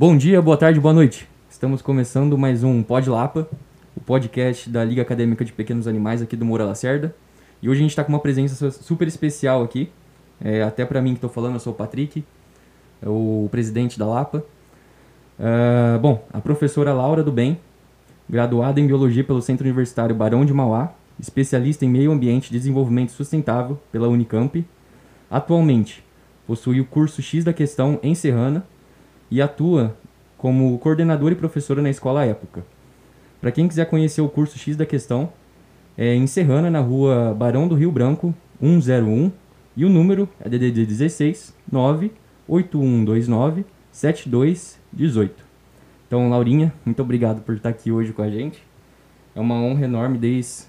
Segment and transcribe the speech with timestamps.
[0.00, 1.28] Bom dia, boa tarde, boa noite.
[1.50, 3.46] Estamos começando mais um Pod Lapa,
[3.94, 7.14] o podcast da Liga Acadêmica de Pequenos Animais aqui do Moura Lacerda.
[7.60, 9.92] E hoje a gente está com uma presença super especial aqui.
[10.42, 12.24] É, até para mim que estou falando, eu sou o Patrick,
[13.02, 14.42] o presidente da Lapa.
[15.38, 17.60] Uh, bom, a professora Laura do Bem,
[18.26, 23.12] graduada em Biologia pelo Centro Universitário Barão de Mauá, especialista em Meio Ambiente e Desenvolvimento
[23.12, 24.64] Sustentável pela Unicamp.
[25.30, 26.02] Atualmente,
[26.46, 28.64] possui o curso X da Questão em Serrana
[29.30, 29.96] e atua
[30.36, 32.64] como coordenadora e professora na escola Época.
[33.40, 35.30] Para quem quiser conhecer o curso X da Questão,
[35.96, 39.30] é em Serrana, na rua Barão do Rio Branco, 101,
[39.76, 45.44] e o número é DDD 16 98129 7218.
[46.06, 48.62] Então, Laurinha, muito obrigado por estar aqui hoje com a gente.
[49.34, 50.64] É uma honra enorme desde.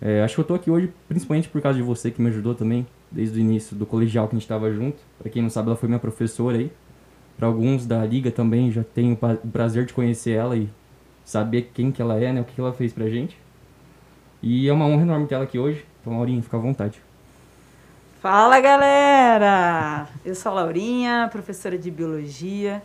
[0.00, 2.54] É, acho que eu estou aqui hoje principalmente por causa de você que me ajudou
[2.54, 4.98] também, desde o início do colegial que a gente estava junto.
[5.18, 6.72] Para quem não sabe, ela foi minha professora aí.
[7.36, 10.68] Para alguns da liga também já tenho o prazer de conhecer ela e
[11.24, 13.36] saber quem que ela é, né, o que ela fez pra gente.
[14.42, 15.84] E é uma honra enorme ter ela aqui hoje.
[16.00, 17.00] Então, Laurinha, fica à vontade.
[18.20, 20.08] Fala, galera!
[20.24, 22.82] Eu sou a Laurinha, professora de Biologia.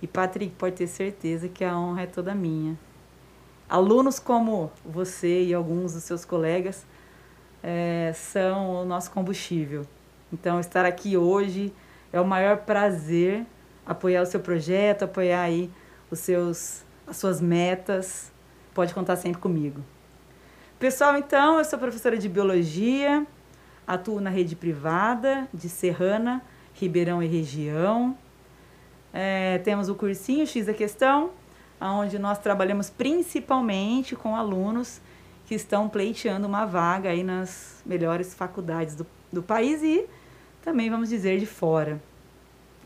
[0.00, 2.78] E, Patrick, pode ter certeza que a honra é toda minha.
[3.68, 6.84] Alunos como você e alguns dos seus colegas
[7.62, 9.86] é, são o nosso combustível.
[10.32, 11.72] Então, estar aqui hoje
[12.12, 13.46] é o maior prazer
[13.86, 15.70] apoiar o seu projeto, apoiar aí
[16.10, 18.30] os seus, as suas metas.
[18.72, 19.82] Pode contar sempre comigo.
[20.78, 23.26] Pessoal, então, eu sou professora de biologia,
[23.86, 28.16] atuo na rede privada de Serrana, Ribeirão e região.
[29.12, 31.30] É, temos o cursinho X a Questão,
[31.80, 35.00] onde nós trabalhamos principalmente com alunos
[35.46, 40.06] que estão pleiteando uma vaga aí nas melhores faculdades do, do país e
[40.62, 42.00] também vamos dizer de fora.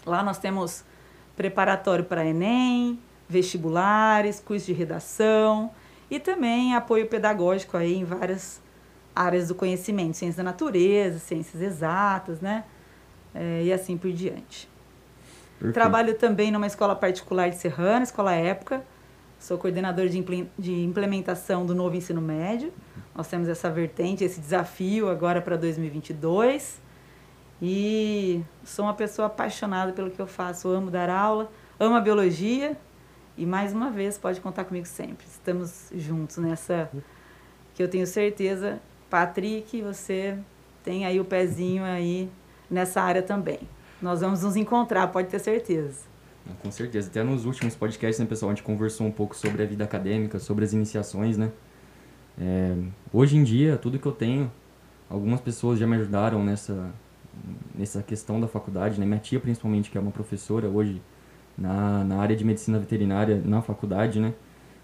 [0.06, 0.84] Lá nós temos
[1.36, 2.98] preparatório para Enem,
[3.28, 5.70] vestibulares, curso de redação
[6.10, 8.62] e também apoio pedagógico aí em várias
[9.14, 12.64] áreas do conhecimento, ciências da natureza, ciências exatas, né?
[13.34, 14.68] É, e assim por diante.
[15.54, 15.74] Perfeito.
[15.74, 18.84] Trabalho também numa escola particular de Serrana, Escola Época.
[19.38, 22.72] Sou coordenador de implementação do novo ensino médio.
[23.14, 26.80] Nós temos essa vertente, esse desafio agora para 2022.
[27.60, 30.69] E sou uma pessoa apaixonada pelo que eu faço.
[30.69, 32.76] Eu amo dar aula, amo a biologia.
[33.37, 35.26] E mais uma vez, pode contar comigo sempre.
[35.26, 36.91] Estamos juntos nessa
[37.75, 40.38] que eu tenho certeza, Patrick, você
[40.84, 42.31] tem aí o pezinho aí
[42.70, 43.59] nessa área também.
[44.00, 46.03] Nós vamos nos encontrar, pode ter certeza.
[46.62, 47.09] Com certeza.
[47.09, 50.38] Até nos últimos podcasts, né, pessoal, a gente conversou um pouco sobre a vida acadêmica,
[50.38, 51.50] sobre as iniciações, né?
[52.38, 52.76] É,
[53.12, 54.53] hoje em dia, tudo que eu tenho,
[55.09, 56.93] algumas pessoas já me ajudaram nessa,
[57.74, 59.06] nessa questão da faculdade, né?
[59.06, 61.00] Minha tia, principalmente, que é uma professora hoje
[61.56, 64.34] na, na área de medicina veterinária na faculdade, né?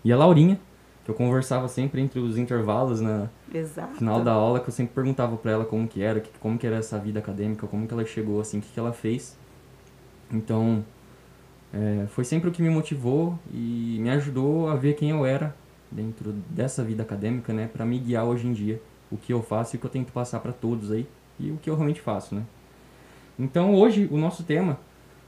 [0.04, 0.58] E a Laurinha,
[1.04, 3.96] que eu conversava sempre entre os intervalos na Exato.
[3.96, 6.76] final da aula, que eu sempre perguntava para ela como que era, como que era
[6.76, 9.36] essa vida acadêmica, como que ela chegou, assim, o que, que ela fez.
[10.32, 10.84] Então,
[11.72, 15.54] é, foi sempre o que me motivou e me ajudou a ver quem eu era
[15.90, 18.80] dentro dessa vida acadêmica, né, para me guiar hoje em dia,
[19.10, 21.06] o que eu faço e o que eu tento passar para todos aí
[21.40, 22.42] e o que eu realmente faço, né.
[23.38, 24.78] Então, hoje o nosso tema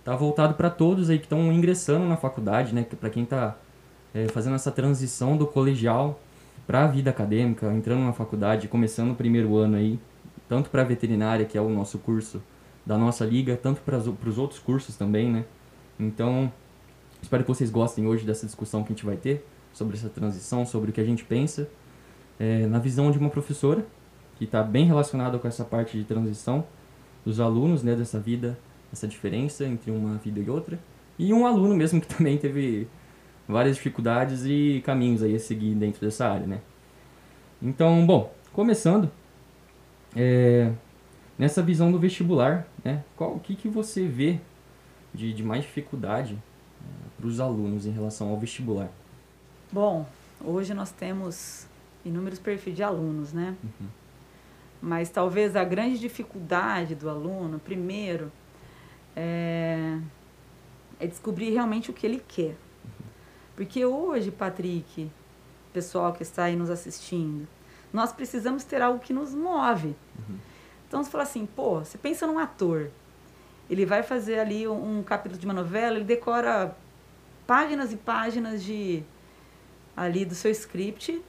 [0.04, 3.56] tá voltado para todos aí que estão ingressando na faculdade, né, para quem está
[4.14, 6.20] é, fazendo essa transição do colegial
[6.66, 9.98] para a vida acadêmica, entrando na faculdade, começando o primeiro ano aí,
[10.48, 12.42] tanto para veterinária, que é o nosso curso
[12.84, 15.44] da nossa liga, tanto para os outros cursos também, né?
[15.98, 16.52] Então,
[17.20, 20.66] espero que vocês gostem hoje dessa discussão que a gente vai ter sobre essa transição,
[20.66, 21.68] sobre o que a gente pensa,
[22.38, 23.86] é, na visão de uma professora
[24.42, 26.64] que está bem relacionada com essa parte de transição
[27.24, 28.58] dos alunos, né, dessa vida,
[28.92, 30.80] essa diferença entre uma vida e outra,
[31.16, 32.88] e um aluno mesmo que também teve
[33.46, 36.60] várias dificuldades e caminhos aí a seguir dentro dessa área, né?
[37.62, 39.08] Então, bom, começando,
[40.16, 40.72] é,
[41.38, 43.04] nessa visão do vestibular, né?
[43.14, 44.40] Qual, o que, que você vê
[45.14, 48.90] de, de mais dificuldade é, para os alunos em relação ao vestibular?
[49.70, 50.04] Bom,
[50.44, 51.68] hoje nós temos
[52.04, 53.54] inúmeros perfis de alunos, né?
[53.62, 54.01] Uhum.
[54.82, 58.32] Mas talvez a grande dificuldade do aluno, primeiro,
[59.14, 59.96] é,
[60.98, 62.56] é descobrir realmente o que ele quer.
[63.54, 65.08] Porque hoje, Patrick,
[65.72, 67.46] pessoal que está aí nos assistindo,
[67.92, 69.88] nós precisamos ter algo que nos move.
[69.88, 70.38] Uhum.
[70.88, 72.90] Então, você fala assim, pô, você pensa num ator,
[73.70, 76.76] ele vai fazer ali um, um capítulo de uma novela, ele decora
[77.46, 79.04] páginas e páginas de
[79.96, 81.22] ali do seu script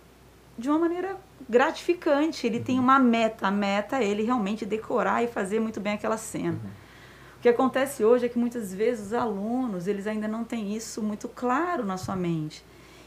[0.57, 1.17] de uma maneira
[1.49, 2.45] gratificante.
[2.47, 2.63] Ele uhum.
[2.63, 6.59] tem uma meta, a meta é ele realmente decorar e fazer muito bem aquela cena.
[6.63, 6.69] Uhum.
[7.41, 11.27] que acontece hoje é que muitas vezes os alunos, eles ainda não têm isso muito
[11.27, 12.63] claro na sua mente.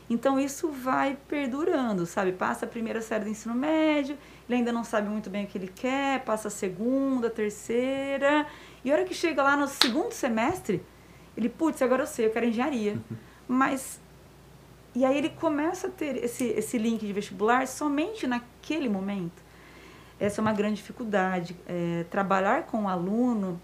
[0.08, 2.32] Então isso vai perdurando, sabe?
[2.32, 4.16] Passa a primeira série do ensino médio,
[4.48, 8.46] ele ainda não sabe muito bem o que ele quer, passa a segunda, a terceira,
[8.84, 10.80] e a hora que chega lá no segundo semestre,
[11.36, 12.96] ele, putz, agora eu sei, eu quero engenharia.
[13.48, 14.00] Mas
[14.96, 19.44] e aí ele começa a ter esse, esse link de vestibular somente naquele momento.
[20.18, 21.56] Essa é uma grande dificuldade.
[21.66, 23.60] É, trabalhar com o aluno,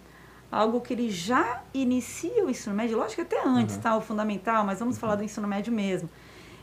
[0.50, 3.82] algo que ele já inicia o ensino médio, lógico que até antes, uhum.
[3.82, 3.96] tá?
[3.96, 5.00] O fundamental, mas vamos uhum.
[5.00, 6.08] falar do ensino médio mesmo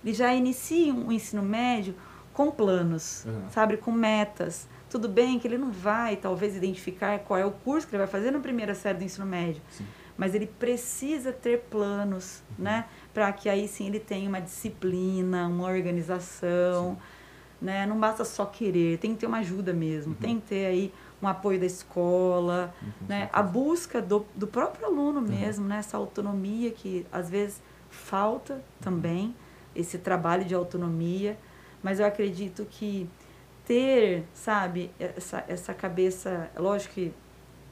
[0.04, 1.96] ele já inicia um ensino médio
[2.34, 3.50] com planos, uhum.
[3.50, 4.68] sabe, com metas.
[4.90, 8.12] Tudo bem que ele não vai, talvez, identificar qual é o curso que ele vai
[8.12, 9.86] fazer na primeira série do ensino médio, sim.
[10.20, 12.66] Mas ele precisa ter planos, uhum.
[12.66, 17.66] né, para que aí sim ele tenha uma disciplina, uma organização, sim.
[17.66, 17.86] né?
[17.86, 20.20] Não basta só querer, tem que ter uma ajuda mesmo, uhum.
[20.20, 20.94] tem que ter aí
[21.24, 23.30] um apoio da escola, uhum, né?
[23.32, 25.78] A busca do, do próprio aluno mesmo, né?
[25.78, 29.34] Essa autonomia que às vezes falta também
[29.74, 31.38] esse trabalho de autonomia,
[31.82, 33.10] mas eu acredito que
[33.64, 37.14] ter, sabe, essa, essa cabeça, lógico que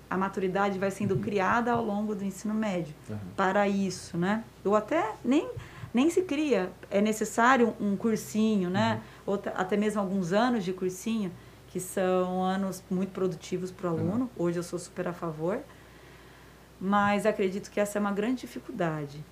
[0.10, 1.22] a maturidade vai sendo uhum.
[1.22, 3.18] criada ao longo do ensino médio uhum.
[3.36, 4.44] para isso, né?
[4.64, 5.50] Ou até nem
[5.94, 9.02] nem se cria, é necessário um cursinho, né?
[9.26, 9.34] Uhum.
[9.34, 11.32] Ou até mesmo alguns anos de cursinho,
[11.70, 14.30] que são anos muito produtivos para o aluno.
[14.38, 14.46] Uhum.
[14.46, 15.60] Hoje eu sou super a favor.
[16.80, 19.24] Mas acredito que essa é uma grande dificuldade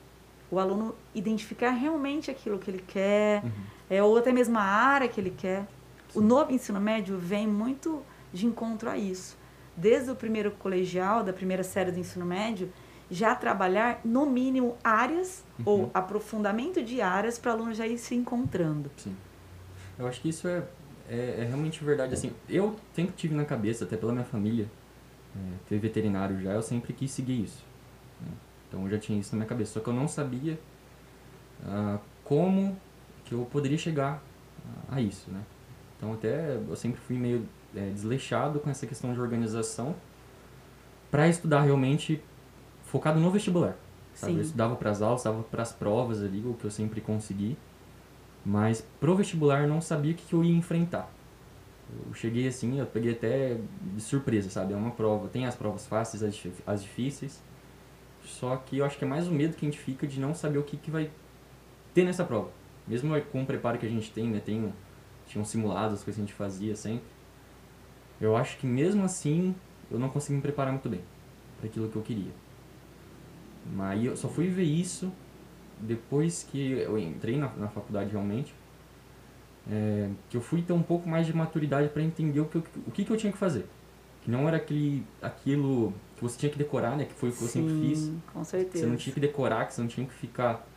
[0.49, 3.51] o aluno identificar realmente aquilo que ele quer, uhum.
[3.89, 5.61] é, ou até mesmo a área que ele quer.
[6.09, 6.19] Sim.
[6.19, 8.01] O novo ensino médio vem muito
[8.31, 9.37] de encontro a isso.
[9.75, 12.71] Desde o primeiro colegial, da primeira série do ensino médio,
[13.09, 15.65] já trabalhar, no mínimo, áreas uhum.
[15.65, 18.89] ou aprofundamento de áreas para aluno já ir se encontrando.
[18.97, 19.15] Sim.
[19.97, 20.63] Eu acho que isso é,
[21.09, 22.13] é, é, realmente verdade.
[22.13, 24.69] Assim, eu sempre tive na cabeça, até pela minha família,
[25.35, 25.39] é,
[25.69, 27.63] ter veterinário já, eu sempre quis seguir isso.
[28.21, 28.31] Né?
[28.67, 30.59] Então eu já tinha isso na minha cabeça, só que eu não sabia
[31.63, 32.75] uh, como
[33.23, 34.21] que eu poderia chegar
[34.89, 35.41] a, a isso, né?
[35.97, 39.95] Então até eu sempre fui meio é, desleixado com essa questão de organização
[41.11, 42.21] para estudar realmente
[42.83, 43.75] focado no vestibular.
[44.13, 44.35] Sabe?
[44.35, 47.57] Eu estudava para as aulas, estava para as provas ali, o que eu sempre consegui.
[48.45, 51.11] Mas pro vestibular não sabia o que, que eu ia enfrentar.
[52.07, 53.57] Eu cheguei assim, eu peguei até
[53.93, 54.73] de surpresa, sabe?
[54.73, 57.43] É uma prova, tem as provas fáceis, as, as difíceis.
[58.23, 60.33] Só que eu acho que é mais o medo que a gente fica de não
[60.33, 61.11] saber o que, que vai
[61.93, 62.49] ter nessa prova.
[62.87, 64.39] Mesmo com o preparo que a gente tem, né?
[64.39, 64.73] Tem,
[65.27, 67.14] tinham simulados, as coisas que a gente fazia sempre.
[68.19, 69.55] Eu acho que mesmo assim
[69.91, 71.01] eu não consegui me preparar muito bem
[71.57, 72.31] para aquilo que eu queria.
[73.73, 75.11] Mas eu só fui ver isso
[75.79, 78.53] depois que eu entrei na, na faculdade realmente.
[79.69, 82.63] É, que eu fui ter um pouco mais de maturidade para entender o que, eu,
[82.85, 83.65] o que, que eu tinha que fazer.
[84.21, 87.05] Que não era aquele, aquilo que você tinha que decorar, né?
[87.05, 88.11] Que foi o que eu sempre fiz.
[88.31, 88.83] com certeza.
[88.83, 90.67] Você não tinha que decorar, que você não tinha que ficar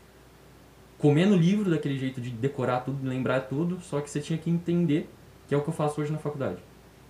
[0.97, 5.09] comendo livro daquele jeito de decorar tudo, lembrar tudo, só que você tinha que entender,
[5.47, 6.59] que é o que eu faço hoje na faculdade.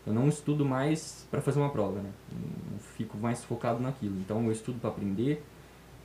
[0.09, 2.11] Eu não estudo mais para fazer uma prova, né?
[2.33, 4.19] Eu fico mais focado naquilo.
[4.21, 5.45] Então eu estudo para aprender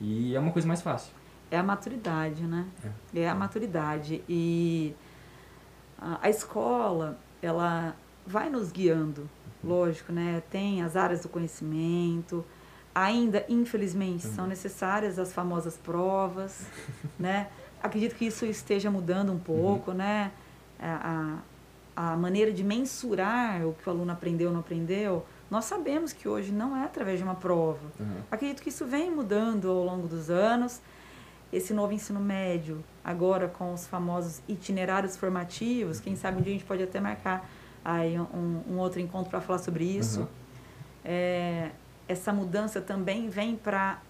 [0.01, 1.13] e é uma coisa mais fácil.
[1.49, 2.65] É a maturidade, né?
[3.15, 4.21] É, é a maturidade.
[4.27, 4.93] E
[5.97, 7.95] a, a escola, ela
[8.27, 9.29] vai nos guiando
[9.63, 10.43] lógico, né?
[10.51, 12.43] Tem as áreas do conhecimento.
[12.93, 16.67] Ainda, infelizmente, são necessárias as famosas provas,
[17.17, 17.47] né?
[17.81, 19.97] Acredito que isso esteja mudando um pouco, uhum.
[19.97, 20.33] né?
[20.77, 21.52] A, a
[21.95, 26.51] maneira de mensurar o que o aluno aprendeu ou não aprendeu, nós sabemos que hoje
[26.51, 27.85] não é através de uma prova.
[27.99, 28.21] Uhum.
[28.31, 30.81] Acredito que isso vem mudando ao longo dos anos.
[31.51, 36.57] Esse novo ensino médio, agora com os famosos itinerários formativos, quem sabe um dia a
[36.57, 37.47] gente pode até marcar
[37.85, 40.21] aí um, um outro encontro para falar sobre isso.
[40.21, 40.27] Uhum.
[41.05, 41.69] É,
[42.07, 44.01] essa mudança também vem para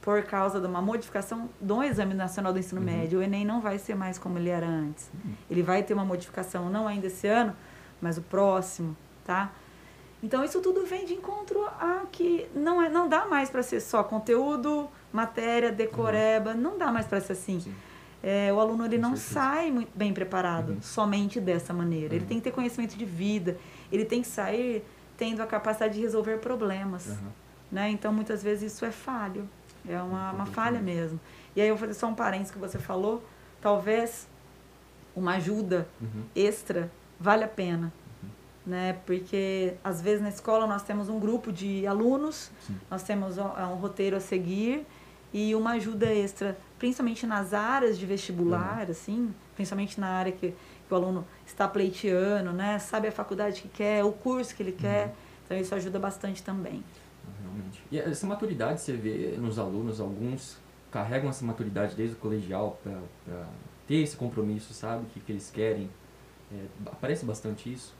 [0.00, 2.86] por causa de uma modificação do Exame Nacional do Ensino uhum.
[2.86, 3.18] Médio.
[3.18, 5.10] O Enem não vai ser mais como ele era antes.
[5.12, 5.34] Uhum.
[5.50, 7.54] Ele vai ter uma modificação, não ainda esse ano,
[8.00, 9.52] mas o próximo, tá?
[10.22, 13.80] Então isso tudo vem de encontro a que não é, não dá mais para ser
[13.80, 16.60] só conteúdo, matéria, decoreba, uhum.
[16.60, 17.60] não dá mais para ser assim.
[17.60, 17.74] Sim
[18.22, 20.82] é, o aluno ele não sai muito bem preparado uhum.
[20.82, 22.10] somente dessa maneira.
[22.10, 22.16] Uhum.
[22.16, 23.56] Ele tem que ter conhecimento de vida,
[23.90, 24.84] ele tem que sair
[25.16, 27.06] tendo a capacidade de resolver problemas.
[27.08, 27.28] Uhum.
[27.72, 27.90] Né?
[27.90, 29.48] Então, muitas vezes, isso é falho.
[29.88, 31.18] É uma, uma falha mesmo.
[31.54, 33.22] E aí, eu vou fazer só um parênteses que você falou.
[33.60, 34.28] Talvez
[35.14, 36.24] uma ajuda uhum.
[36.34, 37.92] extra vale a pena.
[38.22, 38.28] Uhum.
[38.66, 38.96] Né?
[39.04, 42.76] Porque, às vezes, na escola, nós temos um grupo de alunos, Sim.
[42.90, 44.86] nós temos um, um roteiro a seguir
[45.32, 48.90] e uma ajuda extra principalmente nas áreas de vestibular, uhum.
[48.90, 52.78] assim, principalmente na área que, que, o aluno está pleiteando, né?
[52.78, 55.06] Sabe a faculdade que quer, o curso que ele quer.
[55.06, 55.12] Uhum.
[55.44, 56.82] Então isso ajuda bastante também.
[57.52, 57.82] Realmente.
[57.90, 60.58] E essa maturidade você vê nos alunos, alguns
[60.90, 63.46] carregam essa maturidade desde o colegial para
[63.86, 65.04] ter esse compromisso, sabe?
[65.04, 65.88] O que, que eles querem.
[66.52, 67.94] É, aparece bastante isso.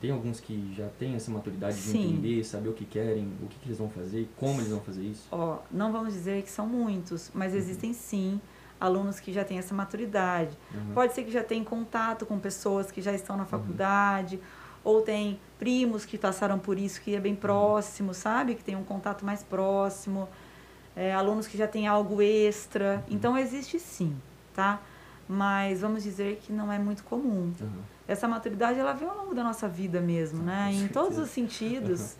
[0.00, 2.08] Tem alguns que já têm essa maturidade de Sim.
[2.08, 5.04] entender, saber o que querem, o que, que eles vão fazer, como eles vão fazer
[5.04, 5.28] isso.
[5.30, 8.40] Ó, não vamos dizer que são muitos, mas existem sim
[8.80, 10.58] alunos que já têm essa maturidade.
[10.74, 10.92] Uhum.
[10.92, 14.40] Pode ser que já tenham contato com pessoas que já estão na faculdade,
[14.82, 18.56] ou tem primos que passaram por isso que é bem próximo, sabe?
[18.56, 20.28] Que tem um contato mais próximo.
[20.96, 23.04] É, alunos que já têm algo extra.
[23.08, 24.16] Então existe sim,
[24.52, 24.80] tá?
[25.28, 27.52] Mas vamos dizer que não é muito comum.
[27.60, 27.70] Uhum.
[28.08, 30.70] Essa maturidade ela vem ao longo da nossa vida mesmo, né?
[30.72, 32.16] Em todos os sentidos.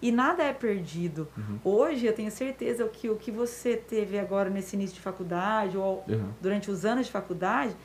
[0.00, 1.28] E nada é perdido.
[1.36, 1.58] Uhum.
[1.62, 6.02] Hoje eu tenho certeza que o que você teve agora nesse início de faculdade ou
[6.08, 6.30] Uhum.
[6.40, 7.76] durante os anos de faculdade,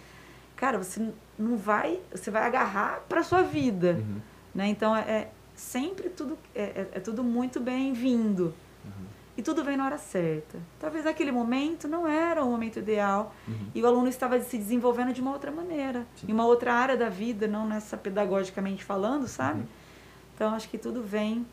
[0.55, 4.21] cara, você não vai, você vai agarrar para sua vida, Uhum.
[4.53, 4.67] Né?
[4.67, 8.53] Então é, é sempre tudo é, é- é tudo muito bem-vindo
[8.85, 9.05] Uhum.
[9.37, 10.57] e tudo vem na hora certa.
[10.79, 13.67] Talvez naquele momento não era o momento ideal Uhum.
[13.73, 16.27] e o aluno estava se desenvolvendo de uma outra maneira, Sim.
[16.29, 19.59] em uma outra área da vida, não nessa pedagogicamente falando, sabe?
[19.61, 19.65] Uhum.
[20.35, 21.45] Então acho que tudo vem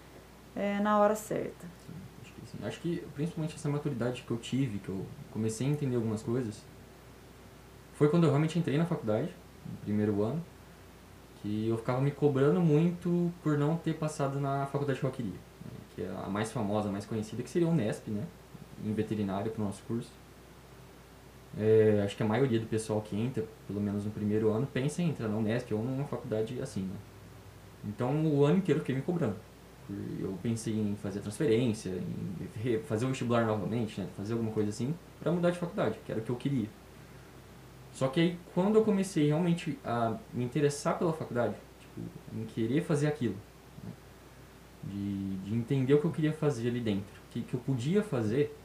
[0.57, 1.66] é, na hora certa.
[1.87, 1.92] Sim,
[2.23, 2.64] acho que.
[2.66, 6.61] Acho que principalmente essa maturidade que eu tive, que eu comecei a entender algumas coisas,
[7.95, 9.28] foi quando eu realmente entrei na faculdade,
[9.71, 10.42] no primeiro ano,
[11.40, 15.32] que eu ficava me cobrando muito por não ter passado na faculdade que eu queria,
[15.32, 18.25] né, que é a mais famosa, a mais conhecida, que seria o Unesp, né,
[18.85, 20.11] em veterinária para o nosso curso.
[21.59, 25.02] É, acho que a maioria do pessoal que entra, pelo menos no primeiro ano, pensa
[25.02, 26.97] em entrar na Unesp ou numa faculdade assim, né.
[27.85, 29.37] Então o ano inteiro eu fiquei me cobrando.
[30.20, 34.06] Eu pensei em fazer transferência, em fazer o vestibular novamente, né?
[34.16, 36.68] fazer alguma coisa assim, para mudar de faculdade, que era o que eu queria.
[38.00, 42.00] Só que aí, quando eu comecei realmente a me interessar pela faculdade, tipo,
[42.35, 43.37] em querer fazer aquilo,
[43.85, 43.92] né?
[44.85, 48.02] de, de entender o que eu queria fazer ali dentro, o que, que eu podia
[48.02, 48.57] fazer,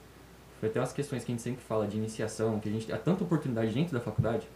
[0.58, 2.98] foi até umas questões que a gente sempre fala de iniciação, que a gente há
[2.98, 4.48] tanta oportunidade dentro da faculdade,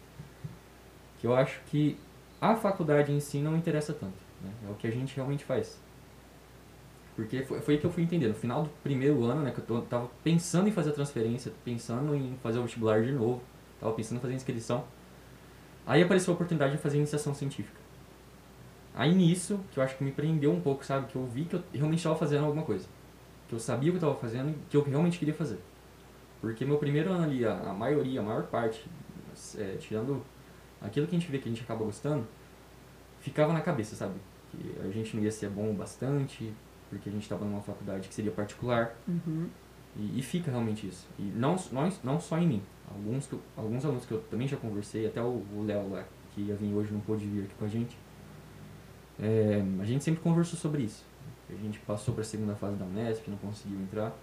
[1.20, 1.98] que eu acho que
[2.40, 4.16] a faculdade em si não interessa tanto.
[4.42, 4.50] Né?
[4.66, 5.78] É o que a gente realmente faz.
[7.18, 8.30] Porque foi, foi que eu fui entender.
[8.30, 11.52] No final do primeiro ano, né, que eu tô, tava pensando em fazer a transferência,
[11.66, 13.42] pensando em fazer o vestibular de novo,
[13.80, 14.84] tava pensando em fazer inscrição.
[15.86, 17.80] Aí apareceu a oportunidade de fazer iniciação científica.
[18.94, 21.08] Aí nisso, que eu acho que me prendeu um pouco, sabe?
[21.08, 22.88] Que eu vi que eu realmente estava fazendo alguma coisa.
[23.48, 25.60] Que eu sabia o que eu estava fazendo e que eu realmente queria fazer.
[26.42, 28.86] Porque meu primeiro ano ali, a, a maioria, a maior parte,
[29.58, 30.24] é, tirando
[30.82, 32.26] aquilo que a gente vê que a gente acaba gostando,
[33.20, 34.16] ficava na cabeça, sabe?
[34.52, 36.54] Que a gente não ia ser bom o bastante,
[36.90, 38.96] porque a gente estava numa faculdade que seria particular.
[39.08, 39.50] Uhum.
[39.96, 41.08] E, e fica realmente isso.
[41.18, 42.64] E não, não, não só em mim.
[42.91, 46.74] Alguns, alguns alunos que eu também já conversei, até o Léo lá, que ia vir
[46.74, 47.98] hoje, não pôde vir aqui com a gente.
[49.22, 51.05] É, a gente sempre conversou sobre isso.
[51.50, 54.15] A gente passou para a segunda fase da Unesp, não conseguiu entrar.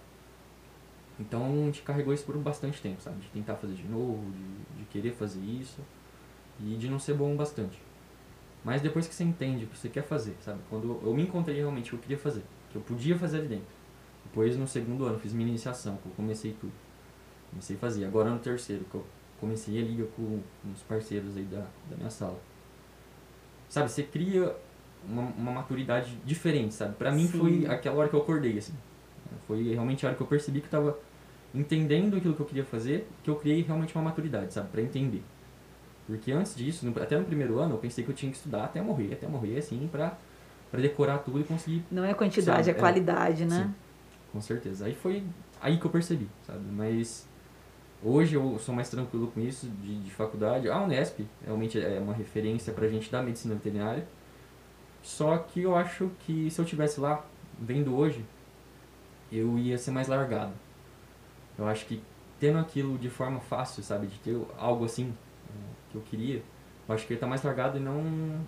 [1.19, 3.19] Então a gente carregou isso por bastante tempo, sabe?
[3.19, 5.81] De tentar fazer de novo, de, de querer fazer isso
[6.59, 7.81] e de não ser bom bastante.
[8.63, 10.59] Mas depois que você entende o que você quer fazer, sabe?
[10.69, 13.47] Quando eu me encontrei realmente o que eu queria fazer, que eu podia fazer ali
[13.47, 13.77] dentro.
[14.25, 16.73] Depois no segundo ano fiz minha iniciação, comecei tudo.
[17.49, 18.05] Comecei a fazer.
[18.05, 19.05] Agora no terceiro, que eu
[19.39, 22.39] comecei a liga com uns parceiros aí da, da minha sala.
[23.69, 24.55] Sabe, você cria
[25.07, 26.95] uma, uma maturidade diferente, sabe?
[26.95, 27.39] Pra mim Sim.
[27.39, 28.73] foi aquela hora que eu acordei, assim.
[29.45, 30.99] Foi realmente a hora que eu percebi que eu tava
[31.53, 34.69] entendendo aquilo que eu queria fazer, que eu criei realmente uma maturidade, sabe?
[34.69, 35.23] Pra entender.
[36.05, 38.81] Porque antes disso, até no primeiro ano, eu pensei que eu tinha que estudar até
[38.81, 40.17] morrer, até morrer, assim, pra,
[40.71, 42.79] pra decorar tudo e conseguir Não é quantidade, Sabe, é é.
[42.79, 43.63] qualidade, né?
[43.65, 43.75] Sim,
[44.31, 44.85] com certeza.
[44.85, 45.23] Aí foi
[45.61, 46.63] aí que eu percebi, sabe?
[46.71, 47.27] Mas
[48.03, 50.69] hoje eu sou mais tranquilo com isso, de, de faculdade.
[50.69, 54.07] A Unesp realmente é uma referência pra gente da medicina veterinária.
[55.01, 57.25] Só que eu acho que se eu tivesse lá,
[57.59, 58.25] vendo hoje,
[59.31, 60.53] eu ia ser mais largado.
[61.57, 62.01] Eu acho que
[62.39, 64.07] tendo aquilo de forma fácil, sabe?
[64.07, 65.13] De ter algo assim
[65.49, 66.43] eh, que eu queria,
[66.87, 68.41] eu acho que eu ia estar mais largado e não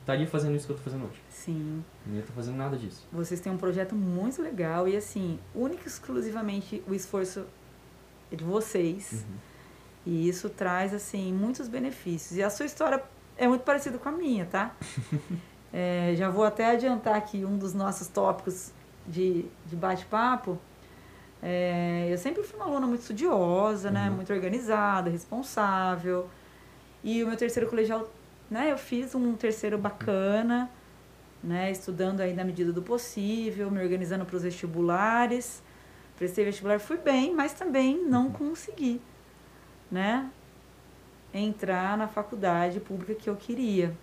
[0.00, 1.20] estaria fazendo isso que eu tô fazendo hoje.
[1.28, 1.84] Sim.
[2.06, 3.06] Não ia estar fazendo nada disso.
[3.12, 7.46] Vocês têm um projeto muito legal e assim, único e exclusivamente o esforço
[8.30, 9.12] é de vocês.
[9.12, 9.36] Uhum.
[10.06, 12.38] E isso traz, assim, muitos benefícios.
[12.38, 13.02] E a sua história
[13.36, 14.74] é muito parecida com a minha, tá?
[15.72, 18.72] É, já vou até adiantar aqui um dos nossos tópicos
[19.06, 20.58] de, de bate-papo.
[21.40, 24.08] É, eu sempre fui uma aluna muito estudiosa, né?
[24.08, 24.16] Uhum.
[24.16, 26.28] Muito organizada, responsável.
[27.04, 28.10] E o meu terceiro colegial,
[28.50, 28.72] né?
[28.72, 30.68] Eu fiz um terceiro bacana,
[31.42, 31.70] né?
[31.70, 35.62] Estudando aí na medida do possível, me organizando para os vestibulares.
[36.20, 38.32] Prestei vestibular, fui bem, mas também não Uhum.
[38.32, 39.00] consegui,
[39.90, 40.30] né?
[41.32, 43.96] Entrar na faculdade pública que eu queria.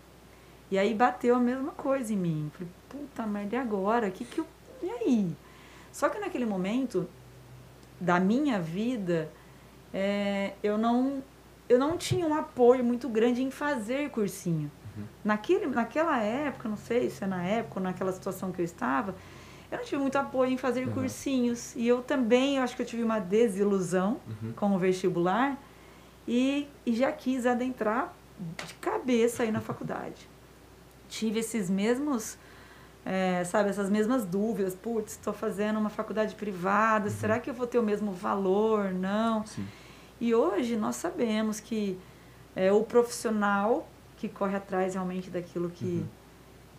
[0.71, 2.51] E aí bateu a mesma coisa em mim.
[2.53, 4.09] Falei, puta merda, e agora?
[4.09, 4.47] Que que eu...
[4.81, 5.36] E aí?
[5.91, 7.07] Só que naquele momento
[8.00, 9.29] da minha vida,
[9.93, 11.21] é, eu, não,
[11.69, 14.71] eu não tinha um apoio muito grande em fazer cursinho.
[14.97, 15.03] Uhum.
[15.24, 19.13] Naquele, naquela época, não sei se é na época ou naquela situação que eu estava,
[19.71, 20.93] eu não tive muito apoio em fazer Uhum.
[20.93, 21.75] cursinhos.
[21.75, 24.53] E eu também, eu acho que eu tive uma desilusão Uhum.
[24.53, 25.57] com o vestibular
[26.27, 28.13] e, e já quis adentrar
[28.65, 30.29] de cabeça aí na faculdade.
[31.09, 32.38] Tive esses mesmos,
[33.05, 34.75] é, sabe, essas mesmas dúvidas.
[34.75, 38.93] Putz, estou fazendo uma faculdade privada, será que eu vou ter o mesmo valor?
[38.93, 39.45] Não.
[39.45, 39.65] Sim.
[40.19, 41.97] E hoje nós sabemos que
[42.55, 46.05] é o profissional que corre atrás realmente daquilo que, Uhum.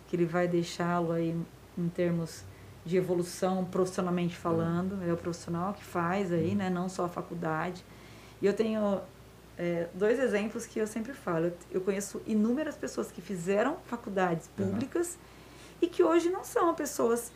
[0.07, 1.35] que ele vai deixá-lo aí
[1.77, 2.43] em termos
[2.85, 4.99] de evolução profissionalmente falando.
[5.07, 6.55] É o profissional que faz aí, Uhum.
[6.55, 6.69] né?
[6.69, 7.83] Não só a faculdade.
[8.41, 9.01] E eu tenho
[9.57, 11.45] é, dois exemplos que eu sempre falo.
[11.47, 14.67] Eu, eu conheço inúmeras pessoas que fizeram faculdades Uhum.
[14.71, 15.17] públicas
[15.81, 17.31] e que hoje não são pessoas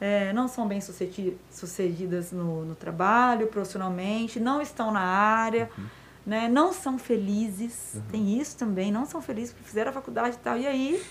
[0.00, 5.84] é, não são bem sucedi- sucedidas no, no trabalho, profissionalmente, não estão na área, Uhum.
[6.24, 7.94] né, não são felizes.
[7.94, 8.02] Uhum.
[8.10, 10.56] Tem isso também, não são felizes porque fizeram a faculdade e tal.
[10.56, 11.04] E aí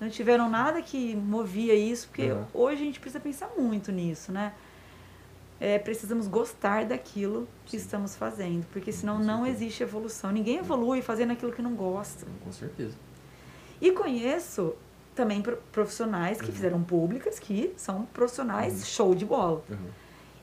[0.00, 2.44] não tiveram nada que movia isso, porque Uhum.
[2.52, 4.52] hoje a gente precisa pensar muito nisso, né?
[5.58, 7.84] É, precisamos gostar daquilo que Sim.
[7.84, 10.30] estamos fazendo, porque senão não existe evolução.
[10.30, 12.26] Ninguém evolui fazendo aquilo que não gosta.
[12.44, 12.94] Com certeza.
[13.80, 14.74] E conheço
[15.14, 16.52] também pro- profissionais que Uhum.
[16.54, 18.84] fizeram públicas, que são profissionais Uhum.
[18.84, 19.62] show de bola.
[19.70, 19.76] Uhum.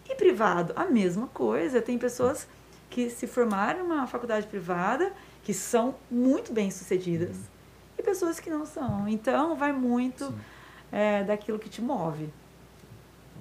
[0.10, 1.79] E privado, a mesma coisa.
[1.79, 2.48] Tem pessoas
[2.89, 7.36] que se formaram em uma faculdade privada, que são muito bem sucedidas.
[8.03, 8.10] Uhum.
[8.10, 9.07] E pessoas que não são.
[9.07, 10.33] Então, vai muito
[10.91, 12.29] é, daquilo que te move.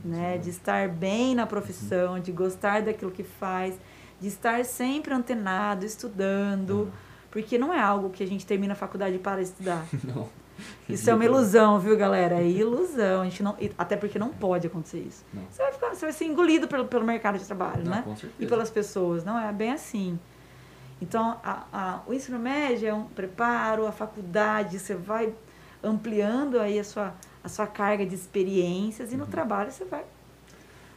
[0.04, 0.38] Né?
[0.38, 3.78] De estar bem na profissão, de gostar daquilo que faz,
[4.21, 6.71] de estar sempre antenado, estudando.
[6.71, 6.90] Uhum.
[7.31, 9.87] Porque não é algo que a gente termina a faculdade para estudar.
[10.04, 10.29] Não.
[10.88, 12.37] Isso é uma ilusão, viu, galera?
[12.37, 13.22] É ilusão.
[13.22, 15.25] A gente não, até porque não pode acontecer isso.
[15.33, 15.42] Não.
[15.51, 18.03] Você vai, ficar, você vai ser engolido pelo, pelo mercado de trabalho, Não, né?
[18.05, 18.35] com certeza.
[18.38, 19.25] E pelas pessoas.
[19.25, 20.18] Não é bem assim.
[21.03, 25.35] Então, a, a, o ensino médio é um preparo, a faculdade, você vai
[25.83, 27.12] ampliando aí a sua,
[27.43, 29.31] a sua carga de experiências e no Uhum.
[29.31, 30.05] trabalho você vai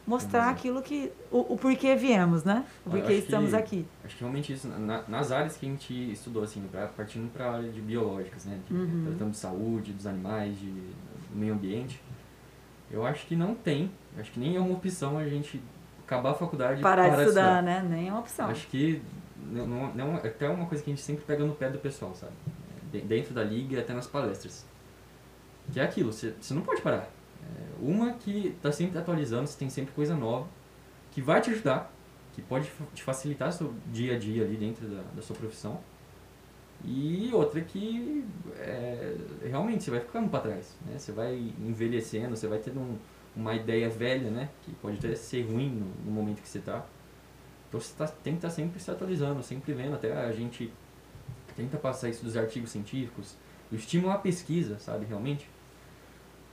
[0.06, 1.10] mostrar aquilo que...
[1.32, 2.64] O, o porquê viemos, né?
[2.86, 3.86] O porquê estamos que- aqui.
[4.04, 7.46] Acho que realmente isso, na- nas áreas que a gente estudou, assim, pra, partindo para
[7.46, 8.60] a área de biológicas, né?
[8.68, 9.06] De, Uhum.
[9.08, 12.00] Tratando de saúde, dos animais, de, do meio ambiente,
[12.92, 15.60] eu acho que não tem, acho que nem é uma opção a gente
[16.06, 17.62] acabar a faculdade e Parar de estudar, estudar.
[17.64, 17.84] né?
[17.90, 18.48] Nem é uma opção.
[18.48, 19.02] Acho que
[19.50, 22.14] não, não, é até uma coisa que a gente sempre pega no pé do pessoal,
[22.14, 22.32] sabe?
[22.92, 24.64] De- Dentro da liga e até nas palestras.
[25.72, 27.08] Que é aquilo, você, você não pode parar.
[27.42, 30.46] É uma que está sempre atualizando, você tem sempre coisa nova,
[31.12, 31.92] que vai te ajudar,
[32.34, 35.80] que pode te facilitar seu dia a dia ali dentro da, da sua profissão.
[36.84, 38.24] E outra que
[38.58, 40.98] é, realmente você vai ficando para trás, né?
[40.98, 42.98] Você vai envelhecendo, você vai tendo um-
[43.34, 44.48] uma ideia velha, né?
[44.62, 46.84] Que pode até ser ruim no, no momento que você está.
[47.68, 49.94] Então você tá, tem que estar sempre se atualizando, sempre vendo.
[49.94, 50.72] Até a gente
[51.56, 53.36] tenta passar isso dos artigos científicos,
[53.70, 55.48] do estímulo à pesquisa, sabe, realmente.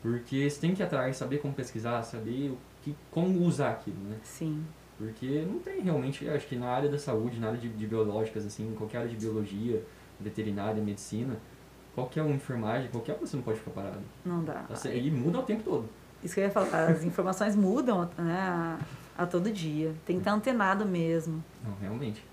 [0.02, 4.00] Porque você tem que ir atrás, saber como pesquisar, saber o que, como usar aquilo,
[4.10, 4.18] né?
[4.24, 4.66] Sim.
[4.98, 8.46] Porque não tem realmente, acho que na área da saúde, na área de, de biológicas,
[8.46, 9.84] assim, em qualquer área de biologia,
[10.20, 11.38] veterinária, medicina,
[11.96, 14.02] qualquer uma enfermagem, qualquer você não pode ficar parado.
[14.26, 14.66] Não dá.
[14.70, 15.90] Assim, E muda o tempo todo.
[16.24, 18.78] Isso que eu ia falar, as informações mudam né,
[19.18, 19.94] a, todo dia.
[20.06, 21.44] Tem que estar antenado mesmo.
[21.64, 22.24] Não, realmente.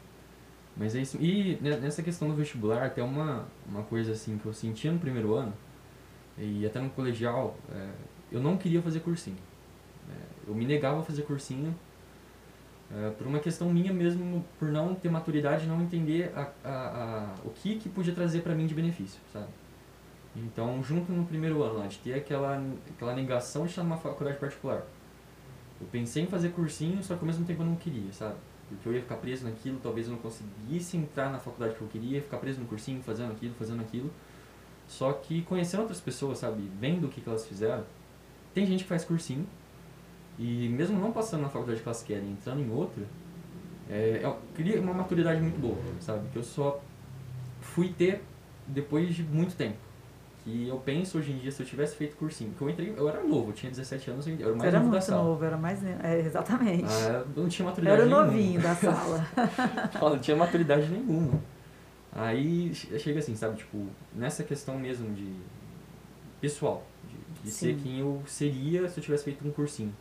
[0.77, 1.19] Mas é isso.
[1.21, 4.99] E ne- nessa questão do vestibular, até uma, uma coisa assim que eu sentia no
[4.99, 5.53] primeiro ano,
[6.39, 7.89] e até no colegial, é,
[8.33, 9.37] eu não queria fazer cursinho.
[10.09, 11.75] É, eu me negava a fazer cursinho
[12.93, 17.35] é, por uma questão minha mesmo, por não ter maturidade, não entender a, a, a,
[17.45, 19.47] o que, que podia trazer para mim de benefício, sabe?
[20.35, 22.63] Então, junto no primeiro ano, de ter aquela,
[22.95, 24.83] aquela negação de estar numa faculdade particular.
[25.81, 28.35] Eu pensei em fazer cursinho, só que ao mesmo tempo eu não queria, sabe?
[28.69, 31.89] Porque eu ia ficar preso naquilo, talvez eu não conseguisse entrar na faculdade que eu
[31.89, 34.11] queria, ia ficar preso no cursinho, fazendo aquilo, fazendo aquilo.
[34.87, 36.71] Só que conhecendo outras pessoas, sabe?
[36.79, 37.85] Vendo o que, que elas fizeram.
[38.55, 39.47] Tem gente que faz cursinho,
[40.39, 43.05] e mesmo não passando na faculdade que elas querem, entrando em outra,
[43.89, 46.29] é, eu queria uma maturidade muito boa, sabe?
[46.31, 46.81] Que eu só
[47.61, 48.23] fui ter
[48.67, 49.79] depois de muito tempo.
[50.45, 53.07] Que eu penso hoje em dia, se eu tivesse feito cursinho, que eu entrei, eu
[53.09, 55.23] era novo, eu tinha 17 anos, eu era mais era novo da muito sala.
[55.25, 55.85] novo, era mais.
[55.85, 56.85] É, exatamente.
[56.87, 58.27] Ah, eu não tinha maturidade era o nenhuma.
[58.27, 59.19] novinho da sala.
[59.93, 61.39] Fala, não tinha maturidade nenhuma.
[62.13, 65.31] Aí che- chega assim, sabe, tipo, nessa questão mesmo de
[66.41, 69.95] pessoal, de, de ser quem eu seria se eu tivesse feito um cursinho.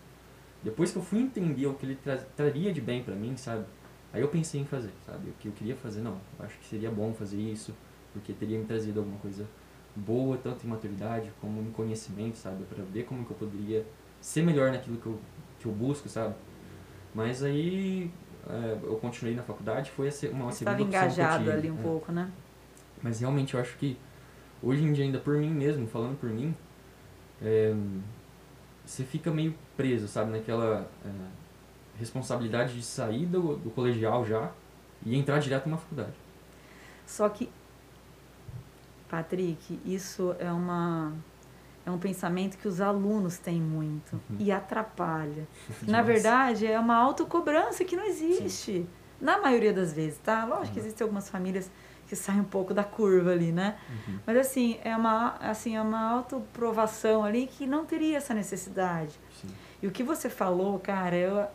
[0.64, 3.66] Depois que eu fui entender o que ele tra traria de bem pra mim, sabe,
[4.14, 6.66] aí eu pensei em fazer, sabe, o que eu queria fazer, não, eu acho que
[6.66, 7.74] seria bom fazer isso,
[8.14, 9.46] porque teria me trazido alguma coisa
[10.00, 13.86] boa, tanto em maturidade como em conhecimento, sabe, pra ver como que eu poderia
[14.22, 15.20] ser melhor naquilo que eu
[15.60, 16.34] que eu busco, sabe?
[17.14, 18.10] Mas aí
[18.48, 21.82] é, eu continuei na faculdade, foi uma Você segunda opção engajado tive, ali um é.
[21.82, 22.32] pouco, né?
[23.02, 23.98] Mas realmente eu acho que
[24.62, 26.56] hoje em dia, ainda por mim mesmo, falando por mim,
[27.42, 27.74] é,
[28.86, 31.10] você fica meio preso, sabe, naquela é,
[31.98, 34.52] responsabilidade de sair do, do colegial já
[35.06, 36.16] e entrar direto numa faculdade.
[37.06, 37.50] Só que,
[39.10, 41.14] Patrick, isso é uma
[41.86, 44.36] é um pensamento que os alunos têm muito Uhum.
[44.40, 45.48] e atrapalha.
[45.88, 48.86] Na verdade, é uma autocobrança que não existe.
[49.20, 50.46] Na maioria das vezes, tá?
[50.46, 50.86] Lógico que Uhum.
[50.86, 51.72] existem algumas famílias
[52.08, 53.78] que saem um pouco da curva ali, né?
[54.08, 54.20] Uhum.
[54.26, 59.20] Mas assim, é uma, assim, é uma autoprovação ali que não teria essa necessidade.
[59.42, 59.48] Sim.
[59.82, 61.48] E o que você falou, cara, eu,